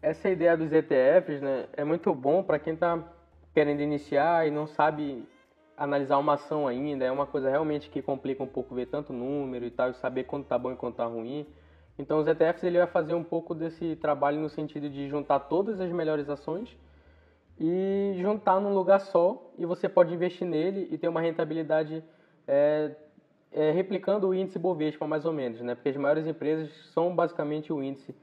Essa 0.00 0.30
ideia 0.30 0.56
dos 0.56 0.72
ETFs, 0.72 1.40
né, 1.40 1.68
é 1.72 1.84
muito 1.84 2.14
bom 2.14 2.42
para 2.44 2.58
quem 2.58 2.74
está 2.74 2.96
querendo 3.54 3.80
iniciar 3.80 4.46
e 4.46 4.50
não 4.50 4.66
sabe 4.66 5.26
analisar 5.76 6.18
uma 6.18 6.34
ação 6.34 6.66
ainda, 6.66 7.04
é 7.04 7.10
uma 7.10 7.26
coisa 7.26 7.48
realmente 7.48 7.88
que 7.88 8.02
complica 8.02 8.42
um 8.42 8.48
pouco 8.48 8.74
ver 8.74 8.86
tanto 8.86 9.12
número 9.12 9.64
e 9.64 9.70
tal, 9.70 9.90
e 9.90 9.94
saber 9.94 10.24
quando 10.24 10.44
tá 10.44 10.58
bom 10.58 10.72
e 10.72 10.76
quando 10.76 10.96
tá 10.96 11.06
ruim. 11.06 11.46
Então 11.96 12.18
os 12.18 12.26
ETFs 12.26 12.64
ele 12.64 12.78
vai 12.78 12.86
fazer 12.88 13.14
um 13.14 13.22
pouco 13.22 13.54
desse 13.54 13.94
trabalho 13.96 14.40
no 14.40 14.48
sentido 14.48 14.90
de 14.90 15.08
juntar 15.08 15.38
todas 15.40 15.80
as 15.80 15.90
melhores 15.92 16.28
ações 16.28 16.76
e 17.58 18.14
juntar 18.16 18.60
num 18.60 18.74
lugar 18.74 19.00
só 19.00 19.40
e 19.56 19.64
você 19.64 19.88
pode 19.88 20.12
investir 20.12 20.46
nele 20.46 20.88
e 20.90 20.98
ter 20.98 21.06
uma 21.06 21.20
rentabilidade 21.20 22.02
é, 22.48 22.90
é, 23.52 23.70
replicando 23.70 24.28
o 24.28 24.34
índice 24.34 24.58
Bovespa 24.58 25.06
mais 25.06 25.24
ou 25.24 25.32
menos, 25.32 25.60
né? 25.60 25.76
Porque 25.76 25.90
as 25.90 25.96
maiores 25.96 26.26
empresas 26.26 26.70
são 26.92 27.14
basicamente 27.14 27.72
o 27.72 27.80
índice 27.80 28.14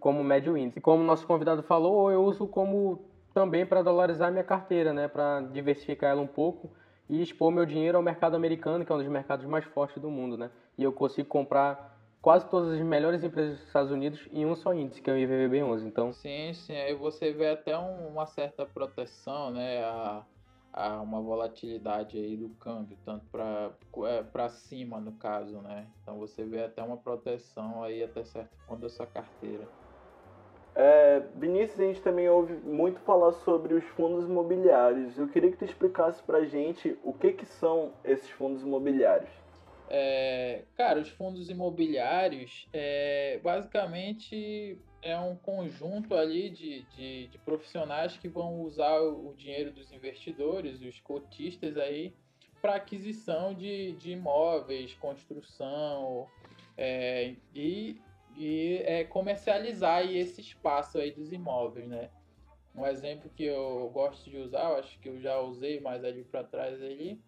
como 0.00 0.24
médio 0.24 0.56
índice. 0.56 0.80
E 0.80 0.82
como 0.82 1.00
o 1.00 1.06
nosso 1.06 1.24
convidado 1.24 1.62
falou, 1.62 2.10
eu 2.10 2.24
uso 2.24 2.48
como 2.48 3.11
também 3.32 3.66
para 3.66 3.82
dolarizar 3.82 4.30
minha 4.30 4.44
carteira, 4.44 4.92
né? 4.92 5.08
Para 5.08 5.40
diversificar 5.40 6.10
ela 6.10 6.22
um 6.22 6.26
pouco 6.26 6.70
e 7.08 7.20
expor 7.22 7.50
meu 7.50 7.66
dinheiro 7.66 7.96
ao 7.96 8.02
mercado 8.02 8.36
americano, 8.36 8.84
que 8.84 8.92
é 8.92 8.94
um 8.94 8.98
dos 8.98 9.08
mercados 9.08 9.44
mais 9.46 9.64
fortes 9.64 10.00
do 10.00 10.10
mundo, 10.10 10.36
né? 10.36 10.50
E 10.78 10.82
eu 10.82 10.92
consigo 10.92 11.28
comprar 11.28 11.98
quase 12.22 12.48
todas 12.48 12.72
as 12.72 12.80
melhores 12.80 13.22
empresas 13.24 13.58
dos 13.58 13.66
Estados 13.66 13.90
Unidos 13.90 14.28
em 14.32 14.46
um 14.46 14.54
só 14.54 14.72
índice, 14.72 15.02
que 15.02 15.10
é 15.10 15.12
o 15.12 15.16
IVVB11. 15.16 15.84
Então, 15.84 16.12
sim, 16.12 16.54
sim, 16.54 16.76
aí 16.76 16.94
você 16.94 17.32
vê 17.32 17.48
até 17.50 17.76
um, 17.76 18.08
uma 18.08 18.26
certa 18.26 18.64
proteção, 18.64 19.50
né, 19.50 19.82
a, 19.84 20.22
a, 20.72 21.00
uma 21.02 21.20
volatilidade 21.20 22.16
aí 22.16 22.36
do 22.36 22.48
câmbio, 22.50 22.96
tanto 23.04 23.26
para 23.26 23.72
é, 24.06 24.48
cima 24.48 25.00
no 25.00 25.12
caso, 25.12 25.60
né? 25.60 25.86
Então 26.02 26.18
você 26.18 26.44
vê 26.44 26.62
até 26.62 26.82
uma 26.82 26.96
proteção 26.96 27.82
aí 27.82 28.02
até 28.04 28.22
certo 28.24 28.56
ponto 28.66 28.80
da 28.80 28.88
sua 28.88 29.06
carteira. 29.06 29.66
É, 30.74 31.20
Vinícius, 31.36 31.78
a 31.80 31.84
gente 31.84 32.00
também 32.00 32.28
ouve 32.28 32.54
muito 32.54 32.98
falar 33.00 33.32
sobre 33.32 33.74
os 33.74 33.84
fundos 33.84 34.24
imobiliários. 34.24 35.18
Eu 35.18 35.28
queria 35.28 35.50
que 35.50 35.58
tu 35.58 35.64
explicasse 35.64 36.22
pra 36.22 36.44
gente 36.44 36.96
o 37.02 37.12
que, 37.12 37.32
que 37.32 37.44
são 37.44 37.92
esses 38.04 38.30
fundos 38.30 38.62
imobiliários. 38.62 39.30
É, 39.94 40.62
cara, 40.74 41.00
os 41.00 41.10
fundos 41.10 41.50
imobiliários 41.50 42.66
é, 42.72 43.38
basicamente 43.42 44.78
é 45.02 45.18
um 45.18 45.36
conjunto 45.36 46.14
ali 46.14 46.48
de, 46.48 46.82
de, 46.84 47.26
de, 47.26 47.38
profissionais 47.38 48.16
que 48.16 48.26
vão 48.26 48.62
usar 48.62 48.98
o 49.00 49.34
dinheiro 49.36 49.70
dos 49.70 49.92
investidores, 49.92 50.80
os 50.80 50.98
cotistas 51.00 51.76
aí, 51.76 52.14
para 52.62 52.76
aquisição 52.76 53.52
de, 53.52 53.92
de 53.92 54.12
imóveis, 54.12 54.94
construção 54.94 56.26
é, 56.78 57.34
e, 57.54 58.00
e 58.36 58.82
é, 58.84 59.04
comercializar 59.04 60.04
esse 60.10 60.40
espaço 60.40 60.98
aí 60.98 61.10
dos 61.10 61.32
imóveis, 61.32 61.86
né? 61.86 62.10
Um 62.74 62.86
exemplo 62.86 63.30
que 63.36 63.44
eu 63.44 63.90
gosto 63.92 64.28
de 64.30 64.38
usar, 64.38 64.78
acho 64.78 64.98
que 65.00 65.08
eu 65.08 65.20
já 65.20 65.38
usei 65.40 65.80
mais 65.80 66.04
ali 66.04 66.24
para 66.24 66.42
trás 66.42 66.82
ali, 66.82 67.20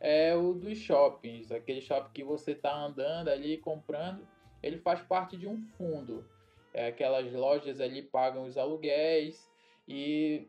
é 0.00 0.34
o 0.36 0.52
dos 0.52 0.78
shoppings, 0.78 1.50
aquele 1.50 1.80
shopping 1.80 2.12
que 2.12 2.22
você 2.22 2.52
está 2.52 2.74
andando 2.74 3.28
ali 3.28 3.56
comprando, 3.58 4.26
ele 4.62 4.78
faz 4.78 5.02
parte 5.02 5.36
de 5.36 5.48
um 5.48 5.60
fundo. 5.76 6.24
É, 6.72 6.88
aquelas 6.88 7.32
lojas 7.32 7.80
ali 7.80 8.02
pagam 8.02 8.44
os 8.44 8.58
aluguéis 8.58 9.48
e, 9.86 10.48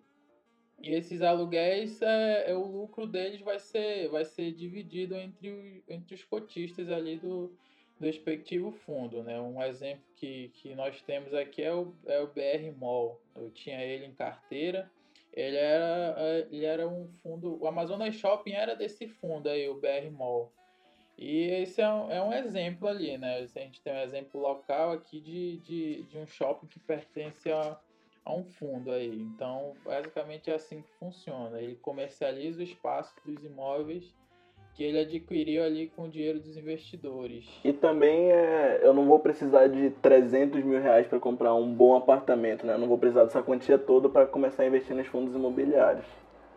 e 0.82 0.94
esses 0.94 1.22
aluguéis, 1.22 2.02
é, 2.02 2.52
é, 2.52 2.56
o 2.56 2.66
lucro 2.66 3.06
deles 3.08 3.42
vai 3.42 3.60
ser, 3.60 4.10
vai 4.10 4.26
ser 4.26 4.52
dividido 4.52 5.16
entre, 5.16 5.84
entre 5.88 6.16
os 6.16 6.24
cotistas 6.24 6.90
ali 6.90 7.18
do, 7.18 7.56
do 8.00 8.06
respectivo 8.06 8.72
fundo. 8.72 9.24
Né? 9.24 9.40
Um 9.40 9.62
exemplo 9.62 10.04
que, 10.16 10.50
que 10.56 10.76
nós 10.76 11.02
temos 11.02 11.34
aqui 11.34 11.64
é 11.64 11.74
o, 11.74 11.94
é 12.06 12.20
o 12.20 12.28
BR 12.28 12.78
Mall. 12.78 13.20
Eu 13.36 13.50
tinha 13.52 13.82
ele 13.82 14.06
em 14.06 14.14
carteira 14.14 14.90
ele 15.36 15.58
era, 15.58 16.16
é, 16.18 16.48
ele 16.50 16.66
era 16.66 16.88
um 16.88 17.08
fundo. 17.22 17.62
O 17.62 17.68
Amazonas 17.68 18.16
Shopping 18.16 18.54
era 18.54 18.74
desse 18.74 19.08
fundo 19.08 19.50
aí, 19.50 19.68
o 19.68 19.76
BR 19.76 20.10
Mall. 20.10 20.52
E 21.18 21.44
esse 21.44 21.82
é 21.82 21.90
um, 21.90 22.12
é 22.12 22.22
um 22.22 22.34
exemplo 22.34 22.88
ali, 22.88 23.18
né? 23.18 23.40
A 23.40 23.60
gente 23.60 23.82
tem 23.82 23.94
um 23.94 24.00
exemplo 24.00 24.40
local 24.40 24.94
aqui 24.94 25.20
de, 25.20 25.58
de, 25.58 26.04
de 26.04 26.18
um 26.18 26.26
shopping 26.26 26.68
que 26.68 26.80
pertence 26.80 27.52
a, 27.52 27.78
a 28.24 28.34
um 28.34 28.46
fundo 28.46 28.92
aí. 28.92 29.14
Então, 29.22 29.76
basicamente 29.84 30.50
é 30.50 30.56
assim 30.56 30.82
que 30.82 30.92
funciona. 30.94 31.62
Ele 31.62 31.76
comercializa 31.76 32.60
o 32.60 32.64
espaço 32.64 33.14
dos 33.26 33.44
imóveis 33.44 34.14
que 34.76 34.84
ele 34.84 35.00
adquiriu 35.00 35.64
ali 35.64 35.88
com 35.88 36.04
o 36.04 36.10
dinheiro 36.10 36.40
dos 36.40 36.58
investidores. 36.58 37.46
E 37.64 37.72
também 37.72 38.30
é, 38.30 38.82
eu 38.84 38.94
não 38.94 39.06
vou 39.06 39.20
precisar 39.20 39.68
de 39.68 39.90
300 40.02 40.62
mil 40.64 40.82
reais 40.82 41.08
para 41.08 41.18
comprar 41.18 41.56
um 41.56 41.74
bom 41.74 41.96
apartamento, 41.96 42.66
né? 42.66 42.74
Eu 42.74 42.80
não 42.80 42.88
vou 42.88 42.98
precisar 42.98 43.24
dessa 43.24 43.42
quantia 43.42 43.78
toda 43.78 44.10
para 44.10 44.26
começar 44.26 44.64
a 44.64 44.68
investir 44.68 44.94
nos 44.94 45.08
fundos 45.08 45.34
imobiliários. 45.34 46.06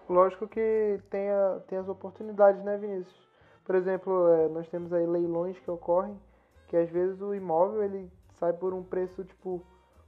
Lógico 0.08 0.48
que 0.48 0.98
tem, 1.08 1.30
a, 1.30 1.60
tem 1.68 1.78
as 1.78 1.88
oportunidades, 1.88 2.62
né, 2.64 2.76
Vinícius? 2.76 3.28
Por 3.64 3.76
exemplo, 3.76 4.28
é, 4.30 4.48
nós 4.48 4.68
temos 4.68 4.92
aí 4.92 5.06
leilões 5.06 5.56
que 5.60 5.70
ocorrem, 5.70 6.18
que 6.66 6.76
às 6.76 6.90
vezes 6.90 7.20
o 7.22 7.32
imóvel 7.32 7.84
ele 7.84 8.10
sai 8.40 8.52
por 8.52 8.74
um 8.74 8.82
preço 8.82 9.22
tipo 9.22 9.62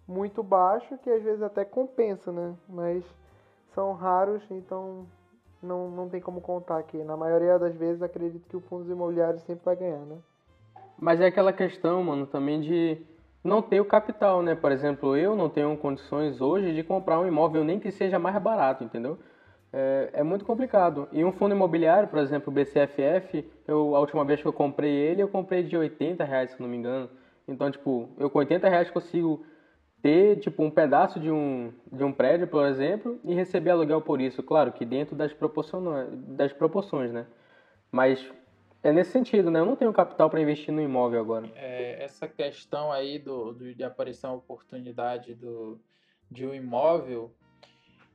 muito 0.08 0.42
baixo, 0.42 0.98
que 0.98 1.10
às 1.10 1.22
vezes 1.22 1.42
até 1.42 1.64
compensa, 1.64 2.32
né? 2.32 2.56
Mas 2.68 3.04
são 3.72 3.92
raros, 3.92 4.42
então 4.50 5.06
não, 5.62 5.90
não 5.90 6.08
tem 6.08 6.20
como 6.20 6.40
contar 6.40 6.78
aqui. 6.78 6.98
Na 7.02 7.16
maioria 7.16 7.58
das 7.58 7.74
vezes, 7.74 8.02
acredito 8.02 8.48
que 8.48 8.56
o 8.56 8.60
fundo 8.60 8.90
imobiliário 8.90 9.38
sempre 9.40 9.64
vai 9.64 9.76
ganhar, 9.76 10.00
né? 10.00 10.16
Mas 10.98 11.20
é 11.20 11.26
aquela 11.26 11.52
questão, 11.52 12.02
mano, 12.04 12.26
também 12.26 12.60
de 12.60 12.98
não 13.42 13.62
ter 13.62 13.80
o 13.80 13.84
capital, 13.84 14.42
né? 14.42 14.54
Por 14.54 14.70
exemplo, 14.70 15.16
eu 15.16 15.34
não 15.34 15.48
tenho 15.48 15.76
condições 15.76 16.40
hoje 16.40 16.74
de 16.74 16.82
comprar 16.82 17.18
um 17.18 17.26
imóvel 17.26 17.64
nem 17.64 17.80
que 17.80 17.90
seja 17.90 18.18
mais 18.18 18.36
barato, 18.40 18.84
entendeu? 18.84 19.18
É, 19.72 20.10
é 20.14 20.22
muito 20.22 20.44
complicado. 20.44 21.08
E 21.12 21.24
um 21.24 21.32
fundo 21.32 21.54
imobiliário, 21.54 22.08
por 22.08 22.18
exemplo, 22.18 22.50
o 22.50 22.54
BCFF, 22.54 23.48
eu, 23.66 23.94
a 23.96 24.00
última 24.00 24.24
vez 24.24 24.42
que 24.42 24.48
eu 24.48 24.52
comprei 24.52 24.92
ele, 24.92 25.22
eu 25.22 25.28
comprei 25.28 25.62
de 25.62 25.76
80 25.76 26.24
reais, 26.24 26.50
se 26.50 26.60
não 26.60 26.68
me 26.68 26.76
engano. 26.76 27.08
Então, 27.46 27.70
tipo, 27.70 28.08
eu 28.18 28.28
com 28.28 28.38
80 28.38 28.68
reais 28.68 28.90
consigo 28.90 29.44
ter 30.02 30.38
tipo 30.40 30.62
um 30.62 30.70
pedaço 30.70 31.20
de 31.20 31.30
um, 31.30 31.72
de 31.92 32.02
um 32.02 32.12
prédio, 32.12 32.46
por 32.46 32.66
exemplo, 32.66 33.20
e 33.24 33.34
receber 33.34 33.70
aluguel 33.70 34.00
por 34.00 34.20
isso, 34.20 34.42
claro 34.42 34.72
que 34.72 34.84
dentro 34.84 35.14
das 35.14 35.32
proporções, 35.32 36.08
das 36.28 36.52
proporções, 36.52 37.12
né? 37.12 37.26
Mas 37.92 38.24
é 38.82 38.92
nesse 38.92 39.10
sentido, 39.10 39.50
né? 39.50 39.60
Eu 39.60 39.66
não 39.66 39.76
tenho 39.76 39.92
capital 39.92 40.30
para 40.30 40.40
investir 40.40 40.72
no 40.72 40.80
imóvel 40.80 41.20
agora. 41.20 41.50
É, 41.54 42.02
essa 42.02 42.26
questão 42.26 42.90
aí 42.90 43.18
do, 43.18 43.52
do, 43.52 43.74
de 43.74 43.84
aparição 43.84 44.36
oportunidade 44.36 45.34
do, 45.34 45.78
de 46.30 46.46
um 46.46 46.54
imóvel, 46.54 47.34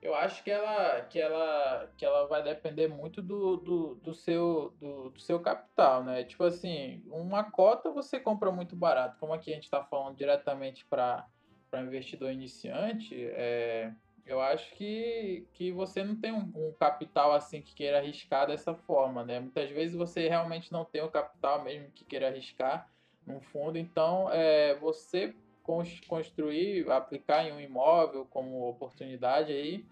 eu 0.02 0.15
acho 0.15 0.43
que 0.43 0.50
ela, 0.50 1.02
que 1.02 1.19
ela, 1.19 1.91
que 1.98 2.06
ela 2.06 2.26
vai 2.28 2.41
depender 2.41 2.88
muito 2.88 3.21
do, 3.21 3.58
do, 3.58 3.95
do, 3.95 4.13
seu, 4.13 4.74
do, 4.80 5.10
do 5.10 5.19
seu 5.19 5.39
capital, 5.39 6.04
né? 6.04 6.24
Tipo 6.24 6.45
assim, 6.45 7.04
uma 7.08 7.43
cota 7.43 7.91
você 7.91 8.19
compra 8.19 8.52
muito 8.52 8.76
barato, 8.76 9.17
como 9.19 9.34
aqui 9.34 9.52
a 9.52 9.56
gente 9.56 9.65
está 9.65 9.84
falando 9.84 10.15
diretamente 10.15 10.84
para 10.86 11.28
para 11.69 11.82
investidor 11.82 12.32
iniciante, 12.32 13.15
é, 13.15 13.91
eu 14.25 14.41
acho 14.41 14.73
que, 14.75 15.47
que 15.54 15.71
você 15.71 16.04
não 16.04 16.15
tem 16.15 16.32
um, 16.32 16.51
um, 16.56 16.73
capital 16.80 17.32
assim 17.32 17.62
que 17.62 17.75
queira 17.75 17.97
arriscar 17.97 18.47
dessa 18.47 18.73
forma, 18.73 19.23
né? 19.23 19.39
Muitas 19.39 19.69
vezes 19.69 19.95
você 19.95 20.28
realmente 20.28 20.71
não 20.71 20.84
tem 20.84 21.01
o 21.01 21.12
capital 21.12 21.63
mesmo 21.63 21.91
que 21.91 22.04
queira 22.04 22.28
arriscar 22.28 22.89
num 23.25 23.39
fundo, 23.39 23.78
então 23.78 24.30
é, 24.32 24.75
você 24.75 25.36
construir, 26.08 26.89
aplicar 26.91 27.43
em 27.43 27.51
um 27.51 27.60
imóvel 27.60 28.25
como 28.25 28.69
oportunidade 28.69 29.51
aí 29.51 29.84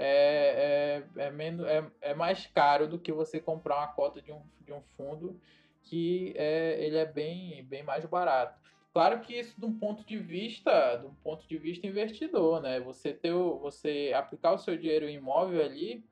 é, 0.00 1.02
é, 1.16 1.24
é, 1.24 1.30
menos, 1.30 1.66
é, 1.66 1.84
é 2.00 2.14
mais 2.14 2.46
caro 2.46 2.86
do 2.86 3.00
que 3.00 3.12
você 3.12 3.40
comprar 3.40 3.78
uma 3.78 3.88
cota 3.88 4.22
de 4.22 4.30
um, 4.30 4.40
de 4.64 4.72
um 4.72 4.80
fundo 4.96 5.40
que 5.82 6.32
é, 6.36 6.76
ele 6.78 6.96
é 6.96 7.04
bem, 7.04 7.64
bem 7.64 7.82
mais 7.82 8.04
barato. 8.04 8.56
Claro 8.98 9.20
que 9.20 9.32
isso 9.32 9.54
de 9.56 9.64
um 9.64 9.78
ponto 9.78 10.04
de 10.04 10.18
vista, 10.18 10.96
de 10.96 11.06
um 11.06 11.14
ponto 11.14 11.46
de 11.46 11.56
vista 11.56 11.86
investidor, 11.86 12.60
né? 12.60 12.80
Você 12.80 13.12
ter 13.12 13.32
você 13.32 14.12
aplicar 14.12 14.54
o 14.54 14.58
seu 14.58 14.76
dinheiro 14.76 15.08
em 15.08 15.14
imóvel 15.14 15.64
ali 15.64 16.04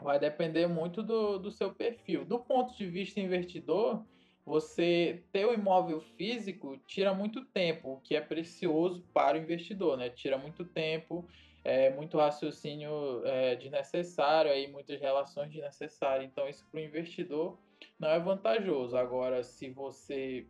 vai 0.00 0.16
depender 0.16 0.68
muito 0.68 1.02
do, 1.02 1.40
do 1.40 1.50
seu 1.50 1.74
perfil. 1.74 2.24
Do 2.24 2.38
ponto 2.38 2.72
de 2.76 2.86
vista 2.86 3.18
investidor, 3.18 4.06
você 4.46 5.24
ter 5.32 5.44
o 5.44 5.52
imóvel 5.52 6.00
físico 6.00 6.78
tira 6.86 7.12
muito 7.12 7.44
tempo, 7.46 7.94
o 7.94 8.00
que 8.00 8.14
é 8.14 8.20
precioso 8.20 9.04
para 9.12 9.36
o 9.36 9.40
investidor, 9.40 9.96
né? 9.96 10.08
Tira 10.08 10.38
muito 10.38 10.64
tempo, 10.64 11.28
é, 11.64 11.90
muito 11.90 12.16
raciocínio 12.16 13.26
é, 13.26 13.56
desnecessário, 13.56 14.52
aí, 14.52 14.70
muitas 14.70 15.00
relações 15.00 15.50
desnecessárias. 15.50 16.30
Então, 16.30 16.48
isso 16.48 16.64
para 16.70 16.78
o 16.78 16.84
investidor 16.84 17.58
não 17.98 18.08
é 18.08 18.20
vantajoso. 18.20 18.96
Agora, 18.96 19.42
se 19.42 19.68
você 19.68 20.46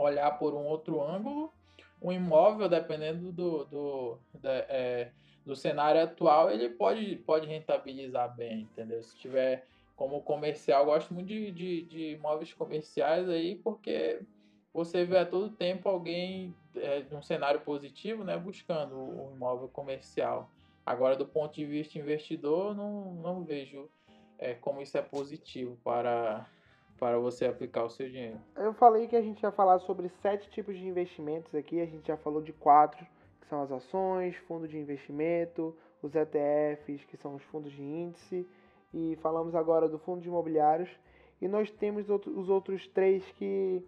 olhar 0.00 0.38
por 0.38 0.54
um 0.54 0.64
outro 0.64 1.02
ângulo, 1.02 1.52
um 2.00 2.12
imóvel, 2.12 2.68
dependendo 2.68 3.32
do, 3.32 3.64
do, 3.64 4.18
é, 4.44 5.10
do 5.44 5.56
cenário 5.56 6.02
atual, 6.02 6.50
ele 6.50 6.68
pode, 6.68 7.16
pode 7.16 7.46
rentabilizar 7.46 8.34
bem, 8.36 8.62
entendeu? 8.62 9.02
Se 9.02 9.16
tiver 9.16 9.66
como 9.96 10.22
comercial, 10.22 10.84
gosto 10.84 11.12
muito 11.12 11.26
de, 11.26 11.50
de, 11.50 11.82
de 11.82 12.12
imóveis 12.12 12.52
comerciais 12.52 13.28
aí, 13.28 13.56
porque 13.56 14.20
você 14.72 15.04
vê 15.04 15.18
a 15.18 15.26
todo 15.26 15.50
tempo 15.50 15.88
alguém 15.88 16.54
é, 16.76 17.02
cenário 17.22 17.60
positivo, 17.60 18.22
né, 18.22 18.36
buscando 18.36 18.96
um 18.96 19.34
imóvel 19.34 19.68
comercial. 19.68 20.48
Agora, 20.86 21.16
do 21.16 21.26
ponto 21.26 21.54
de 21.54 21.64
vista 21.64 21.98
investidor, 21.98 22.74
não, 22.76 23.12
não 23.14 23.44
vejo 23.44 23.90
é, 24.38 24.54
como 24.54 24.80
isso 24.80 24.96
é 24.96 25.02
positivo 25.02 25.76
para, 25.82 26.46
para 26.98 27.18
você 27.18 27.46
aplicar 27.46 27.84
o 27.84 27.90
seu 27.90 28.08
dinheiro. 28.08 28.38
Eu 28.56 28.72
falei 28.74 29.06
que 29.06 29.16
a 29.16 29.22
gente 29.22 29.42
ia 29.42 29.50
falar 29.50 29.78
sobre 29.80 30.08
sete 30.20 30.50
tipos 30.50 30.76
de 30.76 30.86
investimentos 30.86 31.54
aqui, 31.54 31.80
a 31.80 31.86
gente 31.86 32.06
já 32.06 32.16
falou 32.16 32.42
de 32.42 32.52
quatro, 32.52 33.06
que 33.40 33.46
são 33.46 33.62
as 33.62 33.70
ações, 33.70 34.36
fundo 34.48 34.66
de 34.66 34.76
investimento, 34.78 35.74
os 36.02 36.14
ETFs, 36.14 37.04
que 37.04 37.16
são 37.16 37.36
os 37.36 37.42
fundos 37.44 37.72
de 37.72 37.82
índice, 37.82 38.46
e 38.92 39.16
falamos 39.22 39.54
agora 39.54 39.88
do 39.88 39.98
fundo 39.98 40.20
de 40.20 40.28
imobiliários. 40.28 40.90
E 41.40 41.46
nós 41.46 41.70
temos 41.70 42.08
os 42.08 42.48
outros 42.48 42.86
três 42.88 43.24
que, 43.32 43.82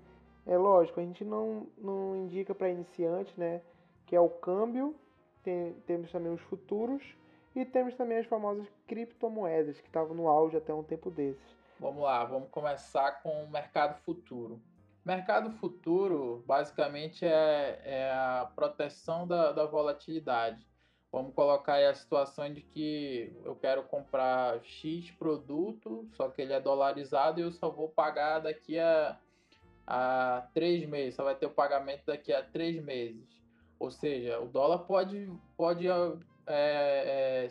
é 0.46 0.56
lógico, 0.56 1.00
a 1.00 1.02
gente 1.02 1.24
não, 1.24 1.66
não 1.76 2.16
indica 2.16 2.54
para 2.54 2.68
iniciantes, 2.68 3.36
né? 3.36 3.60
Que 4.06 4.14
é 4.14 4.20
o 4.20 4.28
câmbio, 4.28 4.94
tem, 5.42 5.74
temos 5.86 6.12
também 6.12 6.32
os 6.32 6.40
futuros 6.42 7.02
e 7.54 7.64
temos 7.64 7.94
também 7.94 8.18
as 8.18 8.26
famosas 8.26 8.66
criptomoedas, 8.86 9.80
que 9.80 9.88
estavam 9.88 10.14
no 10.14 10.28
auge 10.28 10.56
até 10.56 10.72
um 10.72 10.84
tempo 10.84 11.10
desses. 11.10 11.59
Vamos 11.80 12.02
lá, 12.02 12.22
vamos 12.26 12.50
começar 12.50 13.22
com 13.22 13.42
o 13.42 13.50
mercado 13.50 13.98
futuro. 14.02 14.60
Mercado 15.02 15.50
futuro, 15.52 16.44
basicamente, 16.46 17.24
é, 17.24 17.80
é 17.82 18.12
a 18.12 18.50
proteção 18.54 19.26
da, 19.26 19.50
da 19.50 19.64
volatilidade. 19.64 20.62
Vamos 21.10 21.34
colocar 21.34 21.74
aí 21.74 21.86
a 21.86 21.94
situação 21.94 22.52
de 22.52 22.60
que 22.60 23.34
eu 23.46 23.56
quero 23.56 23.82
comprar 23.84 24.62
X 24.62 25.10
produto, 25.12 26.06
só 26.12 26.28
que 26.28 26.42
ele 26.42 26.52
é 26.52 26.60
dolarizado 26.60 27.40
e 27.40 27.44
eu 27.44 27.50
só 27.50 27.70
vou 27.70 27.88
pagar 27.88 28.40
daqui 28.40 28.78
a, 28.78 29.18
a 29.86 30.46
três 30.52 30.86
meses, 30.86 31.14
só 31.14 31.24
vai 31.24 31.34
ter 31.34 31.46
o 31.46 31.50
pagamento 31.50 32.04
daqui 32.04 32.30
a 32.30 32.42
três 32.42 32.78
meses. 32.84 33.26
Ou 33.78 33.90
seja, 33.90 34.38
o 34.38 34.46
dólar 34.46 34.80
pode, 34.80 35.32
pode 35.56 35.88
é, 35.88 36.18
é, 36.46 37.48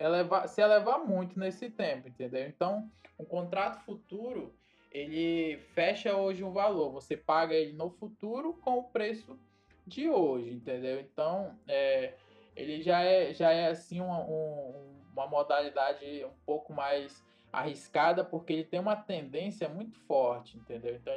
elevar, 0.00 0.48
se 0.48 0.62
elevar 0.62 0.98
muito 0.98 1.38
nesse 1.38 1.68
tempo, 1.68 2.08
entendeu? 2.08 2.48
Então, 2.48 2.90
um 3.18 3.24
contrato 3.24 3.84
futuro, 3.84 4.54
ele 4.90 5.58
fecha 5.74 6.16
hoje 6.16 6.42
um 6.42 6.52
valor, 6.52 6.90
você 6.90 7.16
paga 7.16 7.54
ele 7.54 7.72
no 7.72 7.90
futuro 7.90 8.54
com 8.54 8.78
o 8.78 8.84
preço 8.84 9.38
de 9.86 10.08
hoje, 10.08 10.52
entendeu? 10.52 11.00
Então, 11.00 11.58
é, 11.68 12.14
ele 12.54 12.82
já 12.82 13.02
é, 13.02 13.32
já 13.34 13.52
é 13.52 13.68
assim 13.68 14.00
uma, 14.00 14.20
um, 14.24 14.96
uma 15.12 15.26
modalidade 15.26 16.24
um 16.24 16.44
pouco 16.44 16.72
mais 16.72 17.24
arriscada 17.52 18.24
porque 18.24 18.52
ele 18.52 18.64
tem 18.64 18.80
uma 18.80 18.96
tendência 18.96 19.68
muito 19.68 19.98
forte, 20.00 20.56
entendeu? 20.56 20.96
Então, 20.96 21.14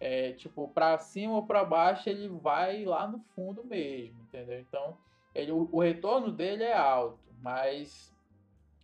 é, 0.00 0.32
tipo, 0.32 0.68
para 0.68 0.98
cima 0.98 1.34
ou 1.34 1.46
para 1.46 1.64
baixo 1.64 2.08
ele 2.08 2.28
vai 2.28 2.84
lá 2.84 3.06
no 3.08 3.20
fundo 3.34 3.64
mesmo, 3.64 4.20
entendeu? 4.22 4.60
Então, 4.60 4.98
ele, 5.34 5.50
o, 5.52 5.68
o 5.72 5.80
retorno 5.80 6.30
dele 6.30 6.62
é 6.62 6.76
alto, 6.76 7.18
mas, 7.40 8.14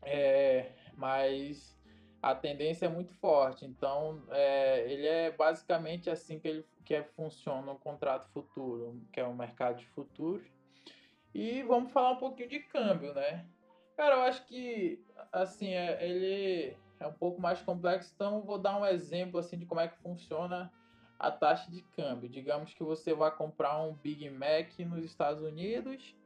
é, 0.03 0.73
mas 0.97 1.79
a 2.23 2.35
tendência 2.35 2.87
é 2.87 2.89
muito 2.89 3.15
forte. 3.15 3.65
Então, 3.65 4.23
é, 4.31 4.91
ele 4.91 5.07
é 5.07 5.31
basicamente 5.31 6.11
assim 6.11 6.39
que 6.39 6.49
ele 6.49 6.65
que 6.85 6.95
é, 6.95 7.05
funciona 7.05 7.71
o 7.71 7.79
contrato 7.79 8.29
futuro, 8.33 9.01
que 9.13 9.21
é 9.21 9.25
o 9.25 9.33
mercado 9.33 9.79
de 9.79 9.87
futuros. 9.91 10.45
E 11.33 11.63
vamos 11.63 11.93
falar 11.93 12.11
um 12.11 12.17
pouquinho 12.17 12.49
de 12.49 12.59
câmbio, 12.59 13.15
né? 13.15 13.47
Cara, 13.97 14.17
eu 14.17 14.23
acho 14.23 14.45
que 14.47 15.01
assim, 15.31 15.69
é, 15.69 16.05
ele 16.05 16.77
é 16.99 17.07
um 17.07 17.13
pouco 17.13 17.41
mais 17.41 17.63
complexo, 17.63 18.11
então 18.13 18.43
vou 18.43 18.59
dar 18.59 18.77
um 18.77 18.85
exemplo 18.85 19.39
assim 19.39 19.57
de 19.57 19.67
como 19.67 19.81
é 19.81 19.87
que 19.87 19.97
funciona 19.99 20.73
a 21.17 21.31
taxa 21.31 21.71
de 21.71 21.83
câmbio. 21.83 22.29
Digamos 22.29 22.75
que 22.75 22.83
você 22.83 23.15
vai 23.15 23.31
comprar 23.31 23.81
um 23.83 23.95
Big 23.95 24.29
Mac 24.29 24.77
nos 24.81 25.05
Estados 25.05 25.43
Unidos 25.43 26.17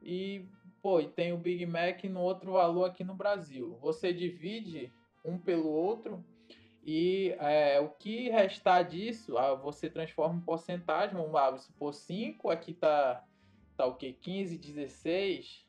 e 0.00 0.46
pô, 0.80 1.00
e 1.00 1.08
tem 1.08 1.32
o 1.32 1.38
Big 1.38 1.66
Mac 1.66 2.04
no 2.04 2.20
outro 2.20 2.52
valor 2.52 2.84
aqui 2.84 3.02
no 3.02 3.14
Brasil. 3.14 3.76
Você 3.80 4.12
divide 4.12 4.92
um 5.26 5.38
pelo 5.38 5.68
outro 5.68 6.24
e 6.86 7.34
é, 7.40 7.80
o 7.80 7.88
que 7.88 8.28
restar 8.28 8.84
disso, 8.84 9.36
ah, 9.36 9.56
você 9.56 9.90
transforma 9.90 10.36
em 10.36 10.40
porcentagem. 10.40 11.16
Vamos 11.16 11.32
lá, 11.32 11.58
se 11.58 11.72
for 11.72 11.92
5, 11.92 12.48
aqui 12.48 12.72
tá 12.72 13.24
tá 13.76 13.84
o 13.86 13.96
que? 13.96 14.12
15, 14.12 14.56
16. 14.56 15.66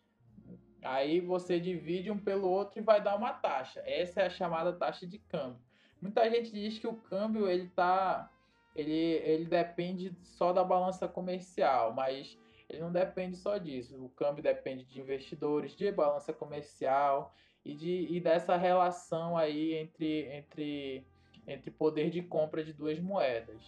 Aí 0.83 1.19
você 1.19 1.59
divide 1.59 2.11
um 2.11 2.19
pelo 2.19 2.47
outro 2.47 2.79
e 2.79 2.83
vai 2.83 3.01
dar 3.01 3.15
uma 3.15 3.33
taxa. 3.33 3.81
Essa 3.83 4.21
é 4.21 4.25
a 4.27 4.29
chamada 4.29 4.71
taxa 4.71 5.07
de 5.07 5.17
câmbio. 5.17 5.59
Muita 5.99 6.29
gente 6.29 6.51
diz 6.51 6.77
que 6.77 6.87
o 6.87 6.93
câmbio 6.93 7.49
ele 7.49 7.67
tá 7.69 8.31
ele, 8.75 8.93
ele 8.93 9.45
depende 9.45 10.15
só 10.21 10.53
da 10.53 10.63
balança 10.63 11.07
comercial, 11.07 11.93
mas 11.95 12.37
ele 12.69 12.79
não 12.79 12.91
depende 12.91 13.35
só 13.35 13.57
disso. 13.57 14.05
O 14.05 14.09
câmbio 14.09 14.43
depende 14.43 14.85
de 14.85 14.99
investidores, 14.99 15.75
de 15.75 15.91
balança 15.91 16.31
comercial 16.31 17.33
e, 17.67 17.73
de, 17.73 18.07
e 18.09 18.19
dessa 18.21 18.55
relação 18.55 19.35
aí 19.35 19.73
entre, 19.73 20.21
entre, 20.31 21.05
entre 21.45 21.69
poder 21.69 22.09
de 22.09 22.21
compra 22.21 22.63
de 22.63 22.71
duas 22.71 22.97
moedas. 22.97 23.61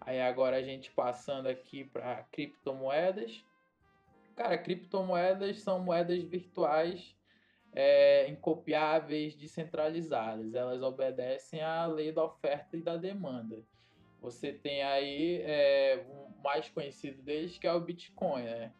Aí 0.00 0.20
agora 0.20 0.56
a 0.56 0.62
gente 0.62 0.90
passando 0.90 1.46
aqui 1.46 1.84
para 1.84 2.24
criptomoedas. 2.32 3.44
Cara, 4.34 4.58
criptomoedas 4.58 5.60
são 5.60 5.78
moedas 5.78 6.20
virtuais 6.24 7.14
é, 7.72 8.28
incopiáveis, 8.28 9.36
descentralizadas. 9.36 10.52
Elas 10.56 10.82
obedecem 10.82 11.62
à 11.62 11.86
lei 11.86 12.10
da 12.10 12.24
oferta 12.24 12.76
e 12.76 12.82
da 12.82 12.96
demanda. 12.96 13.62
Você 14.20 14.52
tem 14.52 14.82
aí 14.82 15.42
é, 15.42 16.04
o 16.08 16.42
mais 16.42 16.68
conhecido 16.68 17.22
deles 17.22 17.56
que 17.56 17.68
é 17.68 17.72
o 17.72 17.80
Bitcoin, 17.80 18.42
né? 18.42 18.72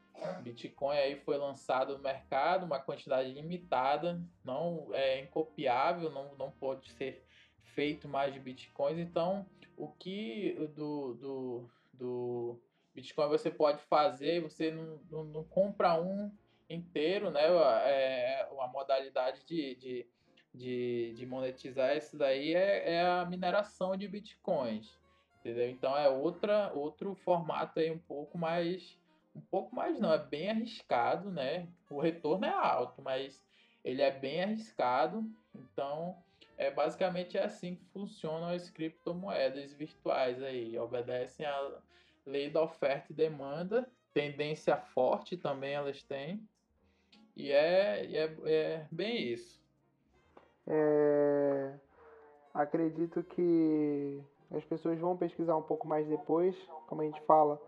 Bitcoin 0.42 0.96
aí 0.96 1.16
foi 1.16 1.36
lançado 1.36 1.96
no 1.96 2.02
mercado, 2.02 2.64
uma 2.64 2.78
quantidade 2.78 3.32
limitada, 3.32 4.20
não 4.44 4.88
é 4.92 5.20
incopiável, 5.20 6.10
não, 6.10 6.34
não 6.36 6.50
pode 6.50 6.90
ser 6.90 7.24
feito 7.74 8.08
mais 8.08 8.32
de 8.32 8.40
Bitcoins. 8.40 8.98
Então, 8.98 9.46
o 9.76 9.88
que 9.88 10.54
do, 10.74 11.14
do, 11.14 11.70
do 11.92 12.60
Bitcoin 12.94 13.28
você 13.28 13.50
pode 13.50 13.82
fazer, 13.82 14.40
você 14.40 14.70
não, 14.70 15.00
não, 15.10 15.24
não 15.24 15.44
compra 15.44 16.00
um 16.00 16.30
inteiro, 16.68 17.30
né? 17.30 17.42
É, 17.84 18.48
a 18.58 18.68
modalidade 18.68 19.44
de, 19.44 19.74
de, 19.76 20.06
de, 20.54 21.14
de, 21.16 21.26
monetizar 21.26 21.96
isso 21.96 22.16
daí 22.16 22.54
é, 22.54 22.94
é 22.94 23.02
a 23.02 23.24
mineração 23.24 23.96
de 23.96 24.08
Bitcoins. 24.08 24.98
Entendeu? 25.40 25.68
Então 25.68 25.96
é 25.96 26.08
outra, 26.08 26.72
outro 26.72 27.14
formato 27.14 27.80
aí 27.80 27.90
um 27.90 27.98
pouco 27.98 28.38
mais. 28.38 28.98
Um 29.34 29.40
pouco 29.40 29.74
mais 29.74 29.98
não, 29.98 30.12
é 30.12 30.18
bem 30.18 30.50
arriscado, 30.50 31.30
né? 31.30 31.68
O 31.90 32.00
retorno 32.00 32.44
é 32.44 32.52
alto, 32.52 33.00
mas 33.02 33.42
ele 33.84 34.02
é 34.02 34.10
bem 34.10 34.42
arriscado. 34.42 35.24
Então, 35.54 36.16
é 36.56 36.70
basicamente 36.70 37.36
é 37.36 37.44
assim 37.44 37.74
que 37.74 37.84
funcionam 37.86 38.48
as 38.48 38.70
criptomoedas 38.70 39.72
virtuais 39.72 40.42
aí. 40.42 40.78
Obedecem 40.78 41.46
a 41.46 41.80
lei 42.26 42.50
da 42.50 42.62
oferta 42.62 43.12
e 43.12 43.16
demanda, 43.16 43.88
tendência 44.12 44.76
forte 44.76 45.36
também 45.36 45.74
elas 45.74 46.02
têm. 46.02 46.46
E 47.34 47.50
é, 47.50 48.06
é, 48.14 48.36
é 48.44 48.86
bem 48.90 49.32
isso. 49.32 49.60
É, 50.66 51.74
acredito 52.54 53.22
que 53.22 54.22
as 54.50 54.64
pessoas 54.64 54.98
vão 54.98 55.16
pesquisar 55.16 55.56
um 55.56 55.62
pouco 55.62 55.88
mais 55.88 56.06
depois, 56.06 56.54
como 56.86 57.00
a 57.02 57.04
gente 57.04 57.20
fala. 57.22 57.60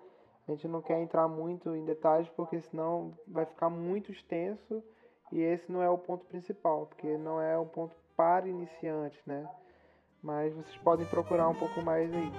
A 0.46 0.52
gente 0.52 0.68
não 0.68 0.82
quer 0.82 1.00
entrar 1.00 1.26
muito 1.26 1.74
em 1.74 1.84
detalhes 1.84 2.28
porque 2.36 2.60
senão 2.60 3.12
vai 3.26 3.46
ficar 3.46 3.70
muito 3.70 4.12
extenso 4.12 4.82
e 5.32 5.40
esse 5.40 5.72
não 5.72 5.82
é 5.82 5.88
o 5.88 5.96
ponto 5.96 6.24
principal, 6.26 6.86
porque 6.86 7.16
não 7.16 7.40
é 7.40 7.56
o 7.56 7.64
ponto 7.64 7.94
para 8.14 8.46
iniciantes, 8.46 9.20
né? 9.26 9.48
Mas 10.22 10.54
vocês 10.54 10.76
podem 10.78 11.06
procurar 11.06 11.48
um 11.48 11.54
pouco 11.54 11.82
mais 11.82 12.12
aí. 12.12 12.30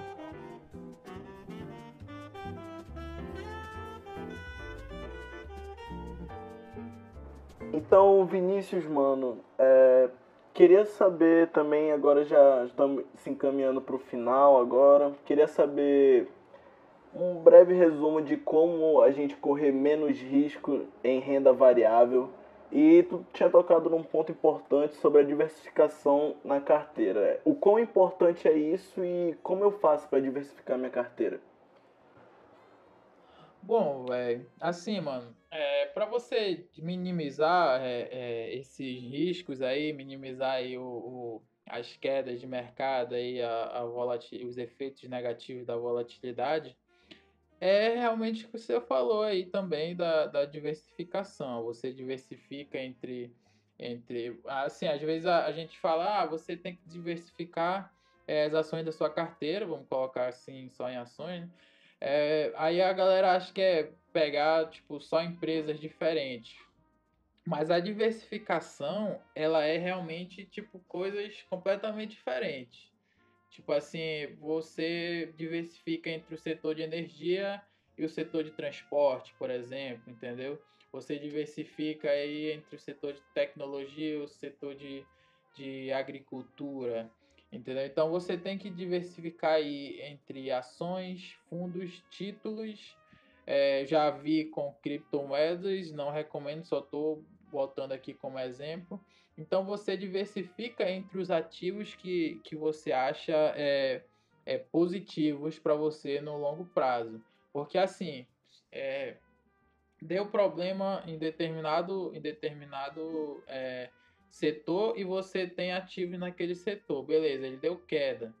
Então, 7.72 8.24
Vinícius, 8.24 8.86
mano, 8.86 9.38
é, 9.58 10.08
queria 10.54 10.84
saber 10.84 11.48
também, 11.48 11.92
agora 11.92 12.24
já 12.24 12.64
estamos 12.64 13.04
se 13.16 13.30
encaminhando 13.30 13.80
para 13.80 13.96
o 13.96 13.98
final 13.98 14.60
agora, 14.60 15.12
queria 15.24 15.46
saber 15.46 16.28
um 17.18 17.42
breve 17.42 17.72
resumo 17.72 18.20
de 18.20 18.36
como 18.36 19.00
a 19.00 19.10
gente 19.10 19.36
correr 19.36 19.72
menos 19.72 20.18
risco 20.18 20.86
em 21.02 21.18
renda 21.18 21.52
variável 21.52 22.30
e 22.70 23.02
tu 23.04 23.24
tinha 23.32 23.48
tocado 23.48 23.88
num 23.88 24.02
ponto 24.02 24.30
importante 24.30 24.94
sobre 24.96 25.22
a 25.22 25.24
diversificação 25.24 26.36
na 26.44 26.60
carteira. 26.60 27.40
O 27.44 27.54
quão 27.54 27.78
importante 27.78 28.46
é 28.46 28.52
isso 28.52 29.02
e 29.02 29.34
como 29.42 29.64
eu 29.64 29.72
faço 29.72 30.08
para 30.08 30.20
diversificar 30.20 30.76
minha 30.76 30.90
carteira? 30.90 31.40
Bom, 33.62 34.04
velho, 34.04 34.46
assim, 34.60 35.00
mano, 35.00 35.34
é, 35.50 35.86
para 35.86 36.06
você 36.06 36.68
minimizar 36.78 37.80
é, 37.82 38.08
é, 38.12 38.54
esses 38.54 39.00
riscos 39.02 39.62
aí, 39.62 39.92
minimizar 39.92 40.52
aí 40.52 40.78
o, 40.78 40.82
o, 40.82 41.42
as 41.66 41.96
quedas 41.96 42.38
de 42.38 42.46
mercado 42.46 43.14
aí, 43.14 43.42
a, 43.42 43.78
a 43.78 43.84
os 43.84 44.56
efeitos 44.56 45.02
negativos 45.08 45.66
da 45.66 45.76
volatilidade, 45.76 46.76
é 47.60 47.94
realmente 47.94 48.44
o 48.44 48.48
que 48.48 48.58
você 48.58 48.80
falou 48.80 49.22
aí 49.22 49.46
também 49.46 49.96
da, 49.96 50.26
da 50.26 50.44
diversificação. 50.44 51.64
Você 51.64 51.92
diversifica 51.92 52.78
entre, 52.78 53.34
entre. 53.78 54.40
Assim, 54.46 54.86
às 54.86 55.00
vezes 55.00 55.26
a, 55.26 55.46
a 55.46 55.52
gente 55.52 55.78
fala, 55.78 56.22
ah, 56.22 56.26
você 56.26 56.56
tem 56.56 56.76
que 56.76 56.88
diversificar 56.88 57.92
é, 58.26 58.44
as 58.44 58.54
ações 58.54 58.84
da 58.84 58.92
sua 58.92 59.08
carteira, 59.08 59.66
vamos 59.66 59.88
colocar 59.88 60.28
assim 60.28 60.68
só 60.68 60.88
em 60.88 60.96
ações, 60.96 61.42
né? 61.42 61.50
É, 61.98 62.52
aí 62.56 62.82
a 62.82 62.92
galera 62.92 63.32
acha 63.34 63.52
que 63.52 63.60
é 63.60 63.90
pegar 64.12 64.68
tipo 64.68 65.00
só 65.00 65.22
empresas 65.22 65.80
diferentes. 65.80 66.58
Mas 67.44 67.70
a 67.70 67.78
diversificação, 67.78 69.20
ela 69.34 69.64
é 69.64 69.78
realmente 69.78 70.44
tipo 70.44 70.80
coisas 70.80 71.42
completamente 71.48 72.10
diferentes. 72.10 72.90
Tipo 73.56 73.72
assim, 73.72 74.26
você 74.38 75.32
diversifica 75.34 76.10
entre 76.10 76.34
o 76.34 76.38
setor 76.38 76.74
de 76.74 76.82
energia 76.82 77.62
e 77.96 78.04
o 78.04 78.08
setor 78.08 78.44
de 78.44 78.50
transporte, 78.50 79.34
por 79.38 79.50
exemplo, 79.50 80.12
entendeu? 80.12 80.60
Você 80.92 81.18
diversifica 81.18 82.10
aí 82.10 82.52
entre 82.52 82.76
o 82.76 82.78
setor 82.78 83.14
de 83.14 83.22
tecnologia 83.32 84.12
e 84.12 84.16
o 84.18 84.28
setor 84.28 84.74
de, 84.74 85.06
de 85.54 85.90
agricultura. 85.90 87.10
Entendeu? 87.50 87.86
Então 87.86 88.10
você 88.10 88.36
tem 88.36 88.58
que 88.58 88.68
diversificar 88.68 89.52
aí 89.52 90.02
entre 90.02 90.50
ações, 90.50 91.32
fundos, 91.48 92.04
títulos. 92.10 92.94
É, 93.46 93.86
já 93.86 94.10
vi 94.10 94.50
com 94.50 94.74
criptomoedas, 94.82 95.90
não 95.92 96.10
recomendo, 96.10 96.62
só 96.66 96.80
estou 96.80 97.24
botando 97.50 97.92
aqui 97.92 98.14
como 98.14 98.38
exemplo. 98.38 99.00
Então 99.36 99.64
você 99.64 99.96
diversifica 99.96 100.88
entre 100.90 101.18
os 101.18 101.30
ativos 101.30 101.94
que, 101.94 102.40
que 102.42 102.56
você 102.56 102.92
acha 102.92 103.34
é, 103.54 104.02
é 104.44 104.58
positivos 104.58 105.58
para 105.58 105.74
você 105.74 106.20
no 106.20 106.38
longo 106.38 106.64
prazo. 106.66 107.22
Porque 107.52 107.76
assim, 107.76 108.26
é, 108.72 109.16
deu 110.00 110.26
problema 110.26 111.02
em 111.06 111.18
determinado, 111.18 112.14
em 112.14 112.20
determinado 112.20 113.42
é, 113.46 113.90
setor 114.28 114.98
e 114.98 115.04
você 115.04 115.46
tem 115.46 115.72
ativo 115.72 116.16
naquele 116.16 116.54
setor. 116.54 117.02
Beleza, 117.04 117.46
ele 117.46 117.56
deu 117.56 117.76
queda. 117.76 118.34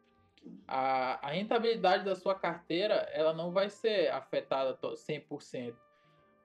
A, 0.66 1.26
a 1.26 1.30
rentabilidade 1.30 2.04
da 2.04 2.14
sua 2.14 2.34
carteira 2.34 2.94
ela 3.12 3.32
não 3.32 3.50
vai 3.52 3.68
ser 3.68 4.10
afetada 4.12 4.78
100%. 4.80 5.74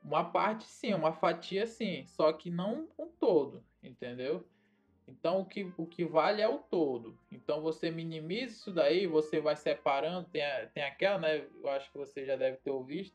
Uma 0.04 0.24
parte 0.24 0.64
sim, 0.66 0.94
uma 0.94 1.14
fatia 1.14 1.68
sim, 1.68 2.04
só 2.06 2.34
que 2.34 2.50
não 2.50 2.88
um 2.98 3.08
todo, 3.08 3.64
entendeu? 3.84 4.46
Então 5.08 5.42
o 5.42 5.46
que, 5.46 5.72
o 5.78 5.86
que 5.86 6.06
vale 6.06 6.42
é 6.42 6.48
o 6.48 6.58
todo. 6.58 7.18
Então 7.32 7.62
você 7.62 7.92
minimiza 7.92 8.54
isso 8.54 8.72
daí, 8.72 9.06
você 9.06 9.40
vai 9.40 9.56
separando. 9.56 10.30
Tem, 10.30 10.44
tem 10.74 10.84
aquela, 10.84 11.20
né? 11.20 11.46
Eu 11.62 11.70
acho 11.70 11.92
que 11.92 11.98
você 11.98 12.26
já 12.26 12.36
deve 12.36 12.58
ter 12.58 12.72
ouvido, 12.72 13.12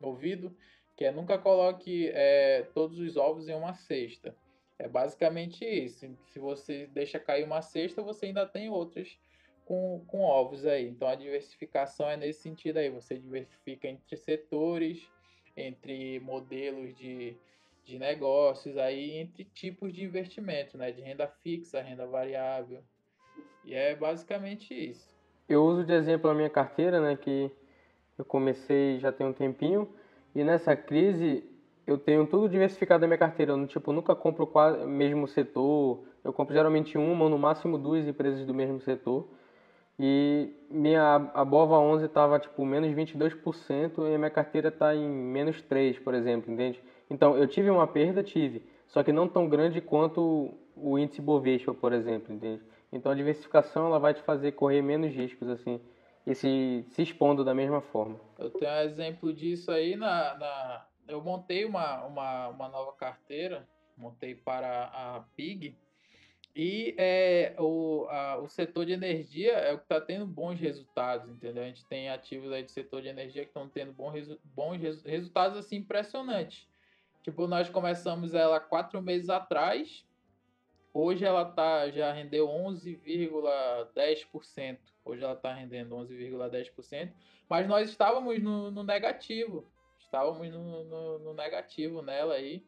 ouvido 0.00 0.56
que 0.96 1.04
é 1.04 1.12
nunca 1.12 1.38
coloque 1.38 2.10
é, 2.14 2.62
todos 2.74 2.98
os 2.98 3.16
ovos 3.16 3.48
em 3.48 3.54
uma 3.54 3.74
cesta. 3.74 4.34
É 4.78 4.88
basicamente 4.88 5.64
isso. 5.64 6.06
Se 6.26 6.38
você 6.38 6.86
deixa 6.86 7.18
cair 7.18 7.44
uma 7.44 7.62
cesta, 7.62 8.02
você 8.02 8.26
ainda 8.26 8.46
tem 8.46 8.70
outras 8.70 9.18
com, 9.64 10.02
com 10.06 10.22
ovos 10.22 10.64
aí. 10.64 10.88
Então 10.88 11.06
a 11.06 11.14
diversificação 11.14 12.08
é 12.08 12.16
nesse 12.16 12.40
sentido 12.40 12.78
aí. 12.78 12.88
Você 12.88 13.18
diversifica 13.18 13.88
entre 13.88 14.16
setores, 14.16 15.10
entre 15.56 16.20
modelos 16.20 16.94
de, 16.96 17.36
de 17.84 17.98
negócios, 17.98 18.76
aí, 18.76 19.18
entre 19.18 19.44
tipos 19.44 19.92
de 19.92 20.04
investimento, 20.04 20.76
né? 20.76 20.92
De 20.92 21.00
renda 21.00 21.26
fixa, 21.42 21.80
renda 21.80 22.06
variável. 22.06 22.82
E 23.64 23.74
é 23.74 23.94
basicamente 23.94 24.74
isso. 24.74 25.16
Eu 25.48 25.64
uso 25.64 25.84
de 25.84 25.92
exemplo 25.92 26.30
a 26.30 26.34
minha 26.34 26.50
carteira, 26.50 27.00
né? 27.00 27.16
Que 27.16 27.50
eu 28.18 28.24
comecei 28.24 28.98
já 28.98 29.10
tem 29.12 29.26
um 29.26 29.32
tempinho. 29.32 29.88
E 30.34 30.44
nessa 30.44 30.76
crise 30.76 31.44
eu 31.86 31.96
tenho 31.96 32.26
tudo 32.26 32.48
diversificado 32.48 33.02
na 33.02 33.06
minha 33.06 33.18
carteira. 33.18 33.52
Eu, 33.52 33.66
tipo, 33.66 33.92
nunca 33.92 34.14
compro 34.14 34.50
o 34.52 34.86
mesmo 34.86 35.28
setor. 35.28 36.04
Eu 36.24 36.32
compro 36.32 36.52
geralmente 36.52 36.98
uma 36.98 37.24
ou 37.24 37.30
no 37.30 37.38
máximo 37.38 37.78
duas 37.78 38.06
empresas 38.06 38.44
do 38.44 38.52
mesmo 38.52 38.80
setor. 38.80 39.28
E 39.98 40.52
minha 40.70 41.30
a 41.34 41.44
Bova 41.44 41.78
11 41.78 42.04
estava 42.04 42.38
tipo 42.38 42.64
menos 42.66 42.90
22% 42.94 44.10
e 44.10 44.14
a 44.14 44.18
minha 44.18 44.30
carteira 44.30 44.68
está 44.68 44.94
em 44.94 45.08
menos 45.08 45.62
3, 45.62 45.98
por 45.98 46.14
exemplo, 46.14 46.52
entende? 46.52 46.82
Então, 47.08 47.36
eu 47.36 47.46
tive 47.46 47.70
uma 47.70 47.86
perda, 47.86 48.22
tive, 48.22 48.62
só 48.88 49.02
que 49.02 49.12
não 49.12 49.26
tão 49.26 49.48
grande 49.48 49.80
quanto 49.80 50.52
o 50.76 50.98
índice 50.98 51.22
Bovespa, 51.22 51.72
por 51.72 51.92
exemplo, 51.92 52.34
entende? 52.34 52.62
Então, 52.92 53.10
a 53.10 53.14
diversificação 53.14 53.86
ela 53.86 53.98
vai 53.98 54.12
te 54.12 54.20
fazer 54.22 54.52
correr 54.52 54.82
menos 54.82 55.14
riscos 55.14 55.48
assim 55.48 55.80
e 56.26 56.34
se, 56.34 56.84
se 56.90 57.02
expondo 57.02 57.44
da 57.44 57.54
mesma 57.54 57.80
forma. 57.80 58.20
Eu 58.38 58.50
tenho 58.50 58.70
um 58.70 58.80
exemplo 58.80 59.32
disso 59.32 59.70
aí 59.70 59.96
na, 59.96 60.36
na 60.36 60.86
eu 61.08 61.22
montei 61.22 61.64
uma, 61.64 62.04
uma, 62.04 62.48
uma 62.48 62.68
nova 62.68 62.92
carteira, 62.92 63.66
montei 63.96 64.34
para 64.34 64.84
a 64.92 65.24
PIG, 65.36 65.76
e 66.56 66.94
é, 66.96 67.54
o, 67.58 68.06
a, 68.08 68.38
o 68.38 68.48
setor 68.48 68.86
de 68.86 68.92
energia 68.92 69.52
é 69.52 69.74
o 69.74 69.78
que 69.78 69.84
está 69.84 70.00
tendo 70.00 70.26
bons 70.26 70.58
resultados, 70.58 71.28
entendeu? 71.28 71.62
A 71.62 71.66
gente 71.66 71.84
tem 71.84 72.08
ativos 72.08 72.50
aí 72.50 72.62
do 72.62 72.70
setor 72.70 73.02
de 73.02 73.08
energia 73.08 73.42
que 73.42 73.50
estão 73.50 73.68
tendo 73.68 73.92
bons, 73.92 74.26
bons 74.42 74.80
resultados 75.04 75.58
assim 75.58 75.76
impressionantes. 75.76 76.66
Tipo, 77.22 77.46
nós 77.46 77.68
começamos 77.68 78.32
ela 78.32 78.58
quatro 78.58 79.02
meses 79.02 79.28
atrás, 79.28 80.02
hoje 80.94 81.26
ela 81.26 81.44
tá, 81.44 81.90
já 81.90 82.10
rendeu 82.10 82.48
11,10%. 82.48 84.78
Hoje 85.04 85.22
ela 85.22 85.34
está 85.34 85.52
rendendo 85.52 85.94
11,10%, 85.94 87.12
mas 87.48 87.68
nós 87.68 87.90
estávamos 87.90 88.42
no, 88.42 88.70
no 88.70 88.82
negativo 88.82 89.70
estávamos 90.06 90.50
no, 90.50 90.84
no, 90.84 91.18
no, 91.18 91.34
negativo 91.34 92.00
nela 92.00 92.34
aí. 92.34 92.64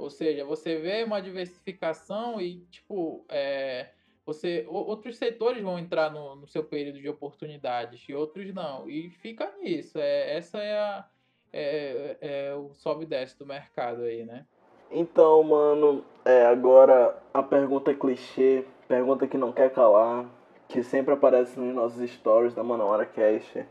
Ou 0.00 0.10
seja, 0.10 0.44
você 0.44 0.76
vê 0.76 1.04
uma 1.04 1.20
diversificação 1.20 2.40
e, 2.40 2.60
tipo, 2.70 3.24
é, 3.28 3.88
você, 4.24 4.66
outros 4.68 5.16
setores 5.16 5.62
vão 5.62 5.78
entrar 5.78 6.10
no, 6.10 6.36
no 6.36 6.46
seu 6.46 6.64
período 6.64 7.00
de 7.00 7.08
oportunidades 7.08 8.02
e 8.08 8.14
outros 8.14 8.52
não. 8.54 8.88
E 8.88 9.10
fica 9.10 9.52
nisso. 9.60 9.98
É, 9.98 10.36
essa 10.36 10.58
é, 10.58 10.78
a, 10.78 11.08
é, 11.52 12.16
é 12.20 12.54
o 12.54 12.72
sobe 12.74 13.04
e 13.04 13.06
desce 13.06 13.38
do 13.38 13.46
mercado 13.46 14.02
aí, 14.02 14.24
né? 14.24 14.46
Então, 14.90 15.42
mano, 15.42 16.04
é, 16.24 16.46
agora 16.46 17.16
a 17.32 17.42
pergunta 17.42 17.94
clichê, 17.94 18.64
pergunta 18.88 19.26
que 19.26 19.38
não 19.38 19.52
quer 19.52 19.70
calar, 19.72 20.26
que 20.68 20.82
sempre 20.82 21.14
aparece 21.14 21.58
nos 21.60 21.74
nossos 21.74 22.10
stories 22.10 22.54
da 22.54 22.64
Manora 22.64 23.06
Cast 23.06 23.64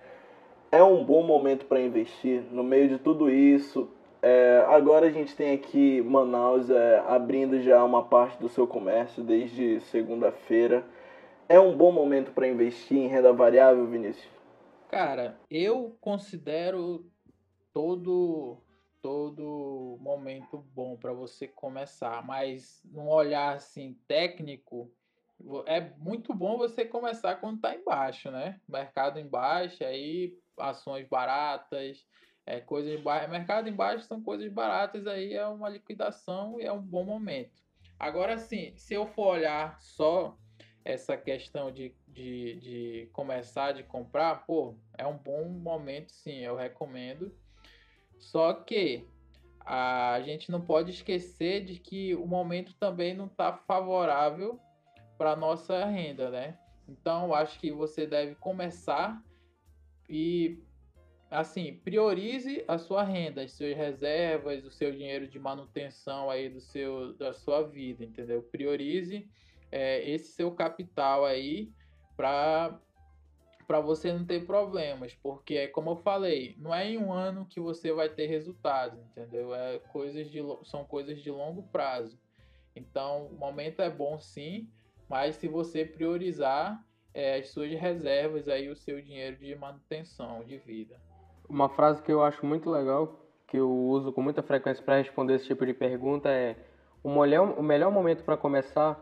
é 0.72 0.84
um 0.84 1.04
bom 1.04 1.24
momento 1.24 1.66
para 1.66 1.82
investir 1.82 2.44
no 2.52 2.64
meio 2.64 2.88
de 2.88 2.98
tudo 2.98 3.30
isso. 3.30 3.90
É, 4.22 4.66
agora 4.68 5.08
a 5.08 5.12
gente 5.12 5.36
tem 5.36 5.54
aqui 5.54 6.02
Manaus 6.02 6.70
é, 6.70 7.00
abrindo 7.08 7.62
já 7.62 7.84
uma 7.84 8.04
parte 8.04 8.38
do 8.40 8.50
seu 8.50 8.68
comércio 8.68 9.24
desde 9.24 9.80
segunda-feira. 9.82 10.86
É 11.48 11.60
um 11.60 11.76
bom 11.76 11.92
momento 11.92 12.32
para 12.32 12.48
investir 12.48 12.98
em 12.98 13.08
renda 13.08 13.32
variável, 13.32 13.88
Vinícius? 13.88 14.30
Cara, 14.90 15.40
eu 15.50 15.96
considero 16.02 17.06
todo 17.74 18.62
todo 19.02 19.98
momento 20.02 20.58
bom 20.74 20.98
para 20.98 21.14
você 21.14 21.48
começar, 21.48 22.26
mas 22.26 22.82
num 22.84 23.08
olhar 23.08 23.56
assim 23.56 23.98
técnico, 24.08 24.92
é 25.66 25.80
muito 25.98 26.34
bom 26.34 26.58
você 26.58 26.84
começar 26.84 27.36
quando 27.36 27.56
está 27.56 27.74
embaixo, 27.74 28.30
né? 28.30 28.60
Mercado 28.68 29.18
embaixo, 29.18 29.84
aí 29.86 30.38
ações 30.58 31.08
baratas, 31.08 32.06
é, 32.50 32.60
coisas 32.60 33.00
mercado 33.30 33.70
embaixo 33.70 34.06
são 34.06 34.24
coisas 34.24 34.52
baratas, 34.52 35.06
aí 35.06 35.36
é 35.36 35.46
uma 35.46 35.70
liquidação 35.70 36.60
e 36.60 36.64
é 36.66 36.74
um 36.74 36.82
bom 36.82 37.04
momento. 37.04 37.62
Agora 38.00 38.40
sim, 38.40 38.74
se 38.76 38.96
eu 38.96 39.06
for 39.06 39.36
olhar 39.36 39.80
só 39.80 40.36
essa 40.84 41.16
questão 41.16 41.72
de, 41.72 41.94
de, 42.08 42.56
de 42.56 43.10
começar 43.14 43.74
de 43.74 43.84
comprar, 43.84 44.48
pô, 44.48 44.74
é 44.98 45.06
um 45.06 45.16
bom 45.16 45.48
momento 45.48 46.12
sim, 46.12 46.40
eu 46.40 46.56
recomendo. 46.56 47.32
Só 48.18 48.52
que 48.52 49.08
a 49.64 50.20
gente 50.22 50.52
não 50.52 50.60
pode 50.60 50.90
esquecer 50.90 51.64
de 51.64 51.78
que 51.78 52.16
o 52.16 52.26
momento 52.26 52.74
também 52.80 53.14
não 53.14 53.28
está 53.28 53.54
favorável 53.54 54.60
para 55.20 55.36
nossa 55.36 55.86
renda, 55.86 56.32
né? 56.32 56.58
Então, 56.88 57.32
acho 57.32 57.60
que 57.60 57.72
você 57.72 58.08
deve 58.08 58.34
começar 58.34 59.24
e 60.10 60.64
assim, 61.30 61.76
priorize 61.84 62.64
a 62.68 62.78
sua 62.78 63.04
renda, 63.04 63.44
as 63.44 63.52
suas 63.54 63.76
reservas, 63.76 64.66
o 64.66 64.72
seu 64.72 64.92
dinheiro 64.92 65.28
de 65.28 65.40
manutenção 65.40 66.30
aí 66.30 66.50
do 66.50 66.60
seu 66.60 67.14
da 67.14 67.34
sua 67.34 67.62
vida, 67.62 68.04
entendeu? 68.04 68.42
Priorize 68.42 69.30
é, 69.72 70.10
esse 70.10 70.32
seu 70.32 70.52
capital 70.52 71.26
aí 71.26 71.72
para 72.18 72.80
para 73.68 73.80
você 73.80 74.12
não 74.12 74.26
ter 74.26 74.48
problemas, 74.48 75.14
porque 75.14 75.54
é 75.54 75.68
como 75.68 75.92
eu 75.92 75.96
falei, 75.98 76.56
não 76.58 76.74
é 76.74 76.90
em 76.90 76.98
um 76.98 77.14
ano 77.14 77.46
que 77.46 77.60
você 77.60 77.94
vai 77.94 78.10
ter 78.10 78.26
resultados, 78.26 79.00
entendeu? 79.00 79.54
É 79.54 79.78
coisas 79.92 80.28
de 80.32 80.40
são 80.64 80.84
coisas 80.84 81.22
de 81.22 81.30
longo 81.30 81.62
prazo. 81.62 82.18
Então, 82.76 83.28
o 83.28 83.38
momento 83.38 83.80
é 83.84 83.90
bom 83.90 84.20
sim, 84.20 84.68
mas 85.08 85.36
se 85.36 85.48
você 85.48 85.86
priorizar 85.86 86.84
é, 87.14 87.36
as 87.36 87.50
suas 87.50 87.72
reservas 87.72 88.48
aí 88.48 88.70
o 88.70 88.76
seu 88.76 89.00
dinheiro 89.02 89.38
de 89.38 89.56
manutenção 89.56 90.44
de 90.44 90.58
vida. 90.58 91.00
Uma 91.50 91.68
frase 91.68 92.02
que 92.02 92.12
eu 92.12 92.24
acho 92.24 92.46
muito 92.46 92.70
legal, 92.70 93.20
que 93.48 93.58
eu 93.58 93.70
uso 93.70 94.12
com 94.12 94.22
muita 94.22 94.44
frequência 94.44 94.84
para 94.84 94.98
responder 94.98 95.36
esse 95.36 95.48
tipo 95.48 95.66
de 95.66 95.74
pergunta 95.74 96.30
é 96.30 96.56
o 97.04 97.10
melhor, 97.10 97.58
o 97.58 97.64
melhor 97.64 97.92
momento 97.92 98.24
para 98.24 98.38
começar 98.38 98.98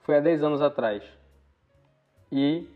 foi 0.00 0.16
há 0.16 0.20
10 0.20 0.42
anos 0.42 0.62
atrás. 0.62 1.04
E 2.32 2.66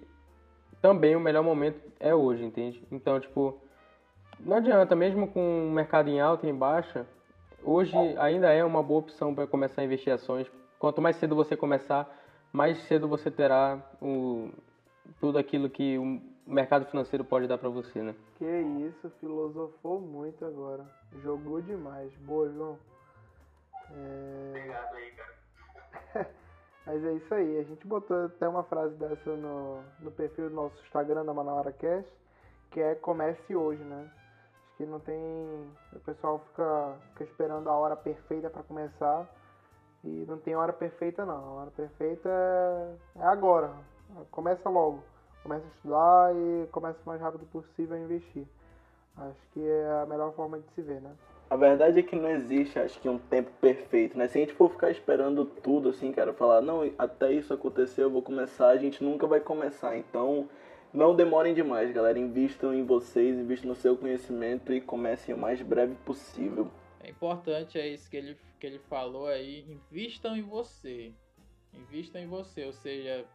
também 0.82 1.16
o 1.16 1.20
melhor 1.20 1.42
momento 1.42 1.80
é 1.98 2.14
hoje, 2.14 2.44
entende? 2.44 2.86
Então, 2.92 3.18
tipo, 3.18 3.58
não 4.40 4.58
adianta, 4.58 4.94
mesmo 4.94 5.28
com 5.28 5.68
o 5.68 5.72
mercado 5.72 6.10
em 6.10 6.20
alta 6.20 6.46
e 6.46 6.50
em 6.50 6.54
baixa, 6.54 7.06
hoje 7.62 7.96
ainda 8.18 8.52
é 8.52 8.62
uma 8.62 8.82
boa 8.82 9.00
opção 9.00 9.34
para 9.34 9.46
começar 9.46 9.80
a 9.80 9.84
investir 9.84 10.12
ações. 10.12 10.46
Quanto 10.78 11.00
mais 11.00 11.16
cedo 11.16 11.34
você 11.34 11.56
começar, 11.56 12.14
mais 12.52 12.76
cedo 12.82 13.08
você 13.08 13.30
terá 13.30 13.80
o, 14.02 14.50
tudo 15.18 15.38
aquilo 15.38 15.70
que 15.70 15.96
mercado 16.46 16.86
financeiro 16.86 17.24
pode 17.24 17.46
dar 17.46 17.58
para 17.58 17.68
você, 17.68 18.02
né? 18.02 18.14
Que 18.36 18.44
isso, 18.44 19.10
filosofou 19.20 20.00
muito 20.00 20.44
agora. 20.44 20.84
Jogou 21.22 21.60
demais. 21.60 22.12
Boa, 22.18 22.50
João. 22.50 22.78
É... 23.90 24.48
Obrigado 24.50 24.94
aí, 24.94 25.10
cara. 25.12 26.30
Mas 26.86 27.04
é 27.04 27.12
isso 27.14 27.34
aí. 27.34 27.58
A 27.58 27.62
gente 27.62 27.86
botou 27.86 28.26
até 28.26 28.46
uma 28.46 28.62
frase 28.64 28.94
dessa 28.96 29.34
no, 29.36 29.82
no 30.00 30.10
perfil 30.10 30.50
do 30.50 30.54
nosso 30.54 30.78
Instagram 30.84 31.24
da 31.24 31.32
Manauara 31.32 31.72
Cast, 31.72 32.10
que 32.70 32.80
é 32.80 32.94
comece 32.94 33.56
hoje, 33.56 33.82
né? 33.82 34.10
Acho 34.66 34.76
que 34.76 34.84
não 34.84 35.00
tem. 35.00 35.16
O 35.92 36.00
pessoal 36.00 36.40
fica, 36.50 36.96
fica 37.10 37.24
esperando 37.24 37.68
a 37.70 37.74
hora 37.74 37.96
perfeita 37.96 38.50
para 38.50 38.62
começar. 38.62 39.26
E 40.02 40.26
não 40.28 40.36
tem 40.36 40.54
hora 40.54 40.72
perfeita 40.72 41.24
não. 41.24 41.34
A 41.36 41.52
hora 41.62 41.70
perfeita 41.70 42.28
é, 42.28 43.20
é 43.20 43.24
agora. 43.24 43.72
Começa 44.30 44.68
logo. 44.68 45.02
Começa 45.44 45.66
a 45.66 45.68
estudar 45.68 46.34
e 46.34 46.66
começa 46.68 46.98
o 47.04 47.06
mais 47.06 47.20
rápido 47.20 47.44
possível 47.52 47.94
a 47.94 48.00
investir. 48.00 48.46
Acho 49.14 49.38
que 49.52 49.60
é 49.60 50.02
a 50.02 50.06
melhor 50.06 50.32
forma 50.32 50.58
de 50.58 50.66
se 50.70 50.80
ver, 50.80 51.02
né? 51.02 51.12
A 51.50 51.56
verdade 51.56 52.00
é 52.00 52.02
que 52.02 52.16
não 52.16 52.30
existe, 52.30 52.78
acho 52.78 52.98
que, 52.98 53.06
um 53.10 53.18
tempo 53.18 53.50
perfeito, 53.60 54.16
né? 54.16 54.26
Se 54.26 54.38
a 54.38 54.40
gente 54.40 54.54
for 54.54 54.70
ficar 54.70 54.90
esperando 54.90 55.44
tudo, 55.44 55.90
assim, 55.90 56.10
cara, 56.12 56.32
falar, 56.32 56.62
não, 56.62 56.90
até 56.98 57.30
isso 57.30 57.52
acontecer, 57.52 58.02
eu 58.02 58.10
vou 58.10 58.22
começar, 58.22 58.68
a 58.68 58.78
gente 58.78 59.04
nunca 59.04 59.26
vai 59.26 59.38
começar. 59.38 59.94
Então, 59.98 60.48
não 60.94 61.14
demorem 61.14 61.52
demais, 61.52 61.92
galera. 61.92 62.18
Invistam 62.18 62.72
em 62.72 62.82
vocês, 62.82 63.38
invistam 63.38 63.68
no 63.68 63.74
seu 63.74 63.98
conhecimento 63.98 64.72
e 64.72 64.80
comecem 64.80 65.34
o 65.34 65.38
mais 65.38 65.60
breve 65.60 65.94
possível. 66.06 66.70
É 67.00 67.10
importante, 67.10 67.78
é 67.78 67.86
isso 67.86 68.08
que 68.08 68.16
ele, 68.16 68.38
que 68.58 68.66
ele 68.66 68.78
falou 68.78 69.26
aí, 69.26 69.70
invistam 69.70 70.34
em 70.34 70.42
você. 70.42 71.12
Invistam 71.74 72.22
em 72.22 72.26
você, 72.26 72.64
ou 72.64 72.72
seja, 72.72 73.26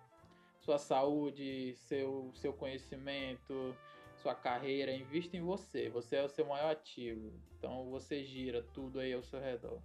sua 0.70 0.78
saúde, 0.78 1.74
seu, 1.88 2.30
seu 2.36 2.53
conhecimento, 2.53 3.76
sua 4.17 4.36
carreira, 4.36 4.91
invista 4.93 5.36
em 5.36 5.41
você. 5.41 5.89
Você 5.89 6.17
é 6.17 6.24
o 6.24 6.30
seu 6.30 6.45
maior 6.45 6.70
ativo. 6.70 7.34
Então 7.57 7.89
você 7.89 8.24
gira 8.24 8.63
tudo 8.72 8.99
aí 8.99 9.11
ao 9.11 9.24
seu 9.24 9.39
redor. 9.39 9.80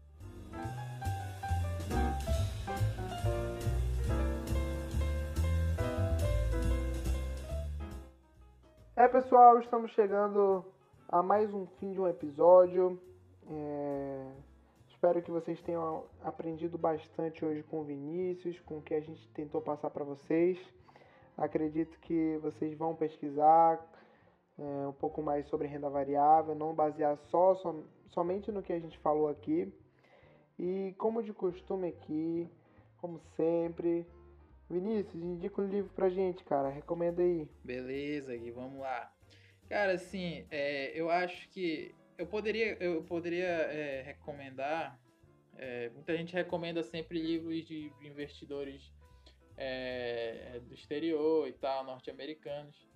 É 8.94 9.08
pessoal, 9.08 9.58
estamos 9.60 9.90
chegando 9.92 10.66
a 11.08 11.22
mais 11.22 11.54
um 11.54 11.66
fim 11.80 11.92
de 11.92 12.00
um 12.00 12.06
episódio. 12.06 13.00
É... 13.48 14.32
Espero 15.04 15.20
que 15.20 15.30
vocês 15.30 15.60
tenham 15.60 16.06
aprendido 16.22 16.78
bastante 16.78 17.44
hoje 17.44 17.62
com 17.64 17.80
o 17.80 17.84
Vinícius, 17.84 18.58
com 18.60 18.78
o 18.78 18.82
que 18.82 18.94
a 18.94 19.00
gente 19.00 19.28
tentou 19.34 19.60
passar 19.60 19.90
para 19.90 20.02
vocês. 20.02 20.58
Acredito 21.36 22.00
que 22.00 22.38
vocês 22.40 22.74
vão 22.74 22.96
pesquisar, 22.96 23.86
é, 24.58 24.86
um 24.88 24.94
pouco 24.94 25.22
mais 25.22 25.46
sobre 25.48 25.68
renda 25.68 25.90
variável, 25.90 26.54
não 26.54 26.74
basear 26.74 27.18
só 27.28 27.54
som, 27.56 27.84
somente 28.14 28.50
no 28.50 28.62
que 28.62 28.72
a 28.72 28.80
gente 28.80 28.98
falou 29.00 29.28
aqui. 29.28 29.70
E 30.58 30.94
como 30.96 31.22
de 31.22 31.34
costume 31.34 31.88
aqui, 31.88 32.48
como 32.96 33.20
sempre, 33.36 34.06
Vinícius, 34.70 35.22
indica 35.22 35.60
um 35.60 35.66
livro 35.66 35.92
pra 35.92 36.08
gente, 36.08 36.42
cara, 36.44 36.70
recomenda 36.70 37.20
aí. 37.20 37.46
Beleza, 37.62 38.34
Gui, 38.34 38.50
vamos 38.52 38.80
lá. 38.80 39.12
Cara, 39.68 39.92
assim, 39.92 40.46
é, 40.50 40.98
eu 40.98 41.10
acho 41.10 41.46
que 41.50 41.94
eu 42.18 42.26
poderia, 42.26 42.76
eu 42.82 43.02
poderia 43.02 43.46
é, 43.46 44.02
recomendar. 44.02 44.98
É, 45.56 45.88
muita 45.90 46.16
gente 46.16 46.34
recomenda 46.34 46.82
sempre 46.82 47.20
livros 47.20 47.64
de 47.64 47.92
investidores 48.02 48.92
é, 49.56 50.60
do 50.66 50.74
exterior 50.74 51.48
e 51.48 51.52
tal, 51.52 51.84
norte-americanos. 51.84 52.88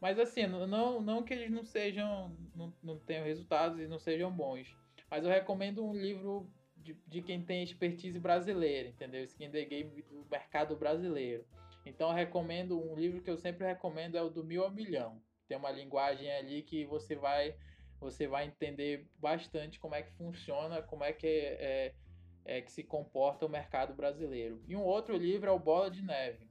Mas 0.00 0.18
assim, 0.18 0.46
não, 0.46 1.00
não 1.00 1.22
que 1.22 1.32
eles 1.32 1.50
não 1.50 1.64
sejam, 1.64 2.36
não, 2.54 2.74
não 2.82 2.98
tenham 2.98 3.24
resultados 3.24 3.78
e 3.78 3.86
não 3.86 3.98
sejam 3.98 4.30
bons. 4.32 4.76
Mas 5.10 5.24
eu 5.24 5.30
recomendo 5.30 5.84
um 5.84 5.94
livro 5.94 6.50
de, 6.76 6.94
de 7.06 7.22
quem 7.22 7.40
tem 7.42 7.62
expertise 7.62 8.18
brasileira, 8.18 8.88
entendeu? 8.88 9.22
Skin 9.24 9.50
the 9.50 9.64
Game 9.64 10.02
do 10.02 10.26
mercado 10.30 10.76
brasileiro. 10.76 11.44
Então 11.86 12.10
eu 12.10 12.14
recomendo, 12.14 12.80
um 12.80 12.94
livro 12.96 13.22
que 13.22 13.30
eu 13.30 13.36
sempre 13.36 13.66
recomendo 13.66 14.16
é 14.16 14.22
o 14.22 14.30
do 14.30 14.44
Mil 14.44 14.64
ao 14.64 14.70
Milhão. 14.70 15.20
Tem 15.48 15.56
uma 15.56 15.70
linguagem 15.70 16.30
ali 16.32 16.62
que 16.62 16.84
você 16.86 17.14
vai, 17.14 17.54
você 18.02 18.26
vai 18.26 18.46
entender 18.46 19.06
bastante 19.18 19.78
como 19.78 19.94
é 19.94 20.02
que 20.02 20.12
funciona, 20.12 20.82
como 20.82 21.04
é 21.04 21.12
que 21.12 21.26
é, 21.26 21.94
é, 22.44 22.56
é 22.58 22.60
que 22.60 22.72
se 22.72 22.82
comporta 22.82 23.46
o 23.46 23.48
mercado 23.48 23.94
brasileiro. 23.94 24.60
E 24.66 24.74
um 24.76 24.82
outro 24.82 25.16
livro 25.16 25.48
é 25.48 25.52
o 25.52 25.58
Bola 25.58 25.90
de 25.90 26.02
Neve 26.02 26.50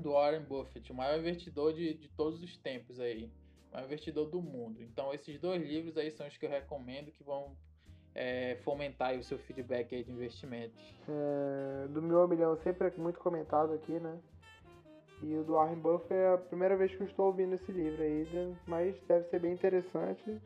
do 0.00 0.12
Warren 0.12 0.42
Buffett, 0.42 0.92
o 0.92 0.94
maior 0.94 1.18
investidor 1.18 1.72
de, 1.72 1.94
de 1.94 2.08
todos 2.08 2.42
os 2.42 2.56
tempos 2.58 3.00
aí, 3.00 3.30
o 3.70 3.74
maior 3.74 3.86
investidor 3.86 4.28
do 4.28 4.42
mundo. 4.42 4.82
Então 4.82 5.12
esses 5.12 5.38
dois 5.38 5.62
livros 5.62 5.96
aí 5.96 6.10
são 6.10 6.26
os 6.26 6.36
que 6.36 6.44
eu 6.44 6.50
recomendo 6.50 7.10
que 7.12 7.22
vão 7.22 7.56
é, 8.14 8.56
fomentar 8.56 9.14
o 9.14 9.22
seu 9.22 9.38
feedback 9.38 9.94
aí 9.94 10.02
de 10.02 10.10
investimentos. 10.10 10.78
É, 11.08 11.88
do 11.88 12.02
meu 12.02 12.26
milhão 12.26 12.56
sempre 12.56 12.88
é 12.88 12.92
muito 12.96 13.18
comentado 13.20 13.72
aqui, 13.74 13.98
né? 14.00 14.18
E 15.22 15.34
o 15.34 15.42
do 15.42 15.54
Warren 15.54 15.78
Buffett 15.78 16.14
é 16.14 16.34
a 16.34 16.38
primeira 16.38 16.76
vez 16.76 16.94
que 16.94 17.02
eu 17.02 17.06
estou 17.06 17.26
ouvindo 17.26 17.54
esse 17.54 17.72
livro 17.72 18.02
aí, 18.02 18.54
mas 18.66 18.94
deve 19.08 19.24
ser 19.28 19.40
bem 19.40 19.52
interessante 19.52 20.40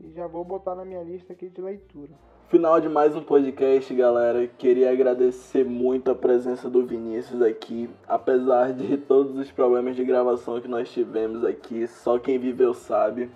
e 0.00 0.12
já 0.12 0.26
vou 0.26 0.44
botar 0.44 0.74
na 0.74 0.84
minha 0.84 1.02
lista 1.02 1.32
aqui 1.32 1.48
de 1.48 1.60
leitura. 1.60 2.12
Final 2.48 2.80
de 2.80 2.88
mais 2.88 3.16
um 3.16 3.22
podcast, 3.22 3.92
galera. 3.94 4.46
Queria 4.46 4.92
agradecer 4.92 5.64
muito 5.64 6.10
a 6.10 6.14
presença 6.14 6.68
do 6.68 6.84
Vinícius 6.86 7.40
aqui. 7.40 7.88
Apesar 8.06 8.72
de 8.72 8.96
todos 8.98 9.36
os 9.36 9.50
problemas 9.50 9.96
de 9.96 10.04
gravação 10.04 10.60
que 10.60 10.68
nós 10.68 10.90
tivemos 10.90 11.44
aqui, 11.44 11.86
só 11.86 12.18
quem 12.18 12.38
viveu 12.38 12.74
sabe. 12.74 13.30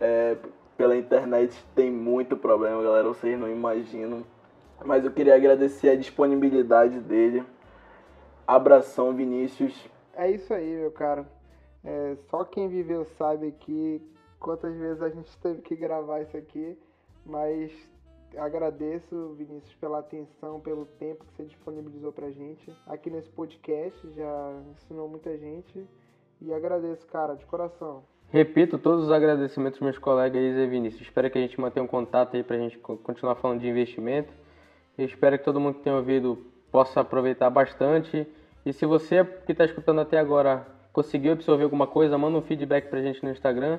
É, 0.00 0.36
pela 0.76 0.96
internet 0.96 1.62
tem 1.74 1.90
muito 1.90 2.36
problema, 2.36 2.82
galera. 2.82 3.08
Vocês 3.08 3.38
não 3.38 3.50
imaginam. 3.50 4.22
Mas 4.84 5.04
eu 5.04 5.10
queria 5.10 5.34
agradecer 5.34 5.90
a 5.90 5.96
disponibilidade 5.96 7.00
dele. 7.00 7.42
Abração, 8.46 9.12
Vinícius. 9.12 9.74
É 10.14 10.30
isso 10.30 10.52
aí, 10.52 10.76
meu 10.76 10.90
cara. 10.90 11.26
É, 11.84 12.16
só 12.30 12.44
quem 12.44 12.68
viveu 12.68 13.04
sabe 13.18 13.48
aqui 13.48 14.00
quantas 14.38 14.76
vezes 14.76 15.02
a 15.02 15.08
gente 15.08 15.36
teve 15.38 15.62
que 15.62 15.74
gravar 15.74 16.20
isso 16.20 16.36
aqui. 16.36 16.78
Mas 17.24 17.72
agradeço, 18.36 19.34
Vinícius, 19.36 19.74
pela 19.74 19.98
atenção, 19.98 20.60
pelo 20.60 20.86
tempo 20.86 21.24
que 21.24 21.32
você 21.34 21.44
disponibilizou 21.44 22.12
pra 22.12 22.30
gente 22.30 22.72
aqui 22.86 23.10
nesse 23.10 23.28
podcast. 23.30 24.10
Já 24.12 24.62
ensinou 24.72 25.08
muita 25.08 25.36
gente. 25.36 25.86
E 26.40 26.52
agradeço, 26.52 27.06
cara, 27.06 27.34
de 27.34 27.46
coração. 27.46 28.02
Repito 28.28 28.78
todos 28.78 29.04
os 29.04 29.12
agradecimentos 29.12 29.78
dos 29.78 29.84
meus 29.84 29.98
colegas 29.98 30.40
e 30.42 30.66
Vinícius. 30.66 31.02
Espero 31.02 31.30
que 31.30 31.38
a 31.38 31.40
gente 31.40 31.60
mantenha 31.60 31.84
um 31.84 31.86
contato 31.86 32.34
aí 32.34 32.42
pra 32.42 32.56
gente 32.56 32.78
continuar 32.78 33.36
falando 33.36 33.60
de 33.60 33.68
investimento. 33.68 34.32
Eu 34.96 35.04
espero 35.04 35.38
que 35.38 35.44
todo 35.44 35.60
mundo 35.60 35.76
que 35.76 35.82
tenha 35.82 35.96
ouvido 35.96 36.38
possa 36.70 37.00
aproveitar 37.00 37.50
bastante. 37.50 38.26
E 38.64 38.72
se 38.72 38.86
você 38.86 39.24
que 39.24 39.52
está 39.52 39.64
escutando 39.64 40.00
até 40.00 40.18
agora 40.18 40.66
conseguiu 40.92 41.32
absorver 41.32 41.64
alguma 41.64 41.86
coisa, 41.86 42.16
manda 42.18 42.38
um 42.38 42.42
feedback 42.42 42.88
pra 42.88 43.00
gente 43.00 43.22
no 43.24 43.30
Instagram, 43.30 43.78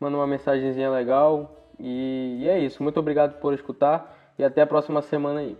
manda 0.00 0.16
uma 0.16 0.26
mensagenzinha 0.26 0.90
legal, 0.90 1.54
e, 1.78 2.38
e 2.40 2.48
é 2.48 2.58
isso. 2.58 2.82
Muito 2.82 2.98
obrigado 2.98 3.38
por 3.40 3.52
escutar 3.54 4.34
e 4.38 4.44
até 4.44 4.62
a 4.62 4.66
próxima 4.66 5.02
semana 5.02 5.40
aí. 5.40 5.56